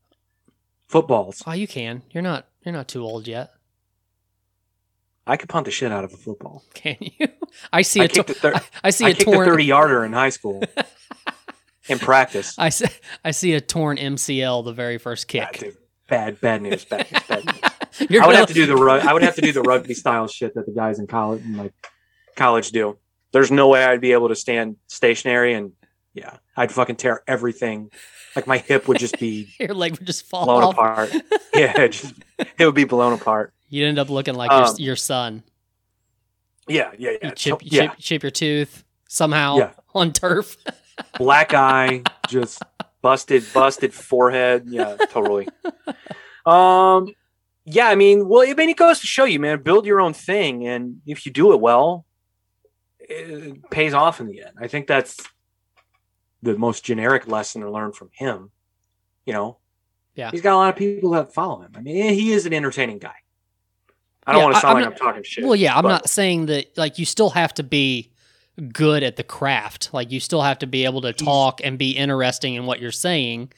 [0.88, 1.43] footballs.
[1.45, 2.03] oh, you can.
[2.11, 2.47] You're not.
[2.63, 3.53] You're not too old yet,
[5.26, 6.63] I could punt the shit out of a football.
[6.74, 7.28] can you?
[7.71, 9.45] I see I a tor- thir- I, I see I a torn.
[9.45, 10.63] 30 yarder in high school
[11.88, 12.55] in practice.
[12.57, 12.86] I see,
[13.24, 15.76] I see a torn MCL the very first kick.
[16.07, 16.85] Bad, bad news.
[16.85, 17.23] Bad news.
[17.27, 18.09] Bad news.
[18.09, 19.93] You're I would have to do the rug- I would have to do the rugby
[19.93, 21.73] style shit that the guys in college in like
[22.35, 22.97] college do.
[23.31, 25.71] There's no way I'd be able to stand stationary and
[26.13, 27.89] yeah, I'd fucking tear everything.
[28.35, 30.73] Like my hip would just be your leg would just fall blown off.
[30.73, 31.11] apart.
[31.55, 32.13] Yeah, it, just,
[32.57, 33.53] it would be blown apart.
[33.69, 35.43] You'd end up looking like Um, your, your son.
[36.67, 37.31] Yeah, yeah, You yeah.
[37.31, 37.81] chip, To- yeah.
[37.87, 39.71] chip, chip your tooth somehow Yeah.
[39.93, 40.57] on turf.
[41.17, 42.61] Black eye, just
[43.03, 44.63] busted, busted forehead.
[44.67, 45.47] Yeah, totally.
[46.47, 47.13] Um,
[47.65, 50.13] yeah, I mean, well, I mean, it goes to show you, man, build your own
[50.13, 52.05] thing, and if you do it well,
[52.99, 54.55] it pays off in the end.
[54.59, 55.17] I think that's
[56.41, 58.49] the most generic lesson to learn from him.
[59.25, 59.57] You know,
[60.15, 60.31] Yeah.
[60.31, 61.71] he's got a lot of people that follow him.
[61.75, 63.13] I mean, he is an entertaining guy.
[64.25, 65.43] I don't Yeah, want to sound I'm like not- I'm talking shit.
[65.45, 66.77] well, yeah, I'm but- not saying that.
[66.77, 68.11] Like, you still have to be
[68.71, 69.89] good at the craft.
[69.93, 72.91] Like, you still have to be able to talk and be interesting in what you're
[72.91, 73.51] saying.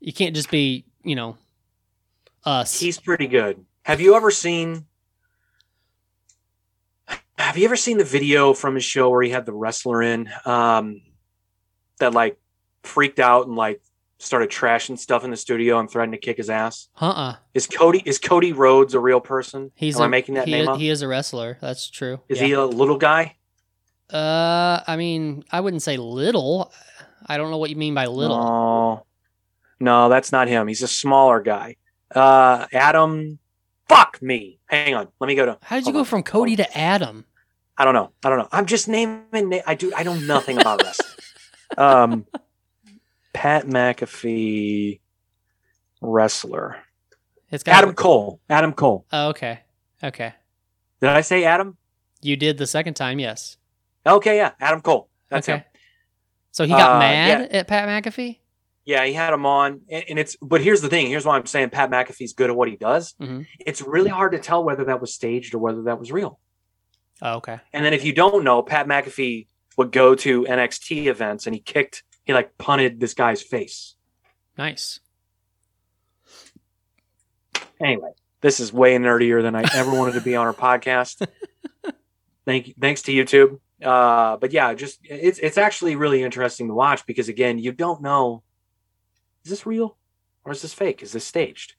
[0.00, 1.36] You can't just be, you know,
[2.44, 2.78] us.
[2.78, 3.64] He's pretty good.
[3.84, 4.86] Have you ever seen?
[7.38, 10.30] Have you ever seen the video from his show where he had the wrestler in,
[10.44, 11.02] um,
[11.98, 12.38] that like
[12.84, 13.82] freaked out and like
[14.18, 16.88] started trashing stuff in the studio and threatened to kick his ass?
[17.00, 17.34] Uh-uh.
[17.52, 19.72] Is Cody is Cody Rhodes a real person?
[19.74, 20.78] He's Am a, I making that he, name is, up?
[20.78, 21.58] he is a wrestler.
[21.60, 22.20] That's true.
[22.28, 22.46] is Yeah.
[22.46, 23.36] he a little guy?
[24.12, 26.72] Uh, I mean, I wouldn't say little.
[27.26, 28.38] I don't know what you mean by little.
[28.38, 29.06] No,
[29.80, 30.66] no, that's not him.
[30.68, 31.76] He's a smaller guy.
[32.14, 33.38] Uh, Adam.
[33.88, 34.58] Fuck me.
[34.66, 35.08] Hang on.
[35.20, 35.58] Let me go to.
[35.62, 36.04] How did you go on.
[36.06, 37.24] from Cody to Adam?
[37.76, 38.12] I don't know.
[38.24, 38.48] I don't know.
[38.50, 39.50] I'm just naming.
[39.50, 39.92] Na- I do.
[39.94, 41.10] I know nothing about wrestling.
[41.76, 42.26] Um,
[43.34, 45.00] Pat McAfee,
[46.00, 46.76] wrestler.
[47.50, 48.40] It's got Adam Cole.
[48.48, 49.04] Adam Cole.
[49.12, 49.60] Oh, okay.
[50.02, 50.32] Okay.
[51.00, 51.76] Did I say Adam?
[52.22, 53.58] You did the second time, yes.
[54.06, 55.08] Okay, yeah, Adam Cole.
[55.28, 55.58] That's okay.
[55.58, 55.64] him.
[56.52, 58.38] So he got Uh, mad at Pat McAfee?
[58.84, 60.36] Yeah, he had him on, and, and it's.
[60.42, 61.06] But here's the thing.
[61.06, 63.14] Here's why I'm saying Pat McAfee's good at what he does.
[63.20, 63.46] Mhm.
[63.60, 66.38] It's really hard to tell whether that was staged or whether that was real.
[67.22, 67.60] Oh, okay.
[67.72, 69.46] And then if you don't know, Pat McAfee
[69.78, 73.94] would go to NXT events and he kicked, he like punted this guy's face.
[74.58, 75.00] Nice.
[77.80, 81.26] Anyway, this is way nerdier than I ever wanted to be on our podcast.
[82.44, 83.58] Thank you, thanks to YouTube.
[83.84, 88.02] Uh, but yeah, just it's it's actually really interesting to watch because again, you don't
[88.02, 88.42] know
[89.44, 89.96] is this real
[90.44, 91.02] or is this fake?
[91.02, 91.74] Is this staged?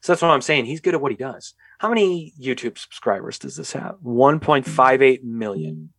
[0.00, 0.66] So that's what I'm saying.
[0.66, 1.54] He's good at what he does.
[1.78, 3.96] How many YouTube subscribers does this have?
[4.04, 5.90] 1.58 million.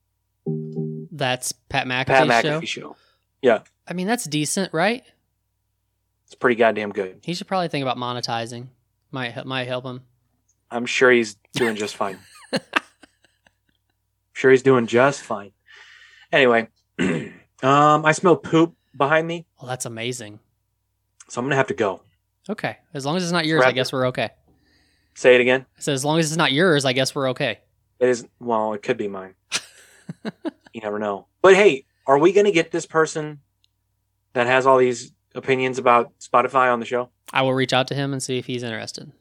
[1.11, 2.59] That's Pat McAfee's Pat show.
[2.61, 2.95] McAfee show.
[3.41, 5.03] Yeah, I mean, that's decent, right?
[6.29, 7.21] it's pretty goddamn good.
[7.23, 8.67] He should probably think about monetizing.
[9.09, 10.01] Might might help him.
[10.69, 12.19] I'm sure he's doing just fine.
[14.39, 15.51] sure he's doing just fine.
[16.31, 16.69] Anyway,
[16.99, 17.33] um,
[18.05, 20.39] I smell poop behind me, Well, that's amazing.
[21.27, 22.01] so I'm gonna have to go.
[22.49, 22.77] Okay.
[22.93, 23.73] As long as it's not yours, I it.
[23.73, 24.29] guess we're okay.
[25.13, 25.65] Say it again.
[25.77, 27.59] So as long as it's not yours, I guess we're okay.
[27.99, 29.35] It is well, it could be mine.
[30.73, 31.27] you never know.
[31.41, 33.41] But hey, are we gonna get this person
[34.33, 37.09] that has all these opinions about Spotify on the show?
[37.33, 39.11] I will reach out to him and see if he's interested.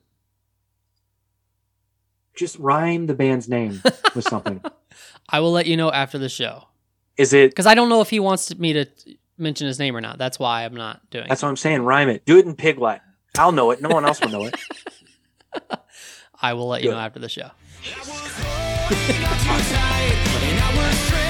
[2.36, 3.82] Just rhyme the band's name
[4.14, 4.62] with something.
[5.28, 6.64] I will let you know after the show
[7.16, 7.50] Is it?
[7.50, 8.86] because I don't know if he wants me to
[9.36, 10.18] mention his name or not.
[10.18, 11.26] That's why I'm not doing.
[11.28, 11.46] That's it.
[11.46, 11.82] what I'm saying.
[11.82, 12.24] Rhyme it.
[12.24, 13.02] Do it in pig Latin.
[13.38, 13.80] I'll know it.
[13.80, 14.54] No one else will know it.
[16.42, 16.94] I will let you Good.
[16.94, 17.50] know after the show.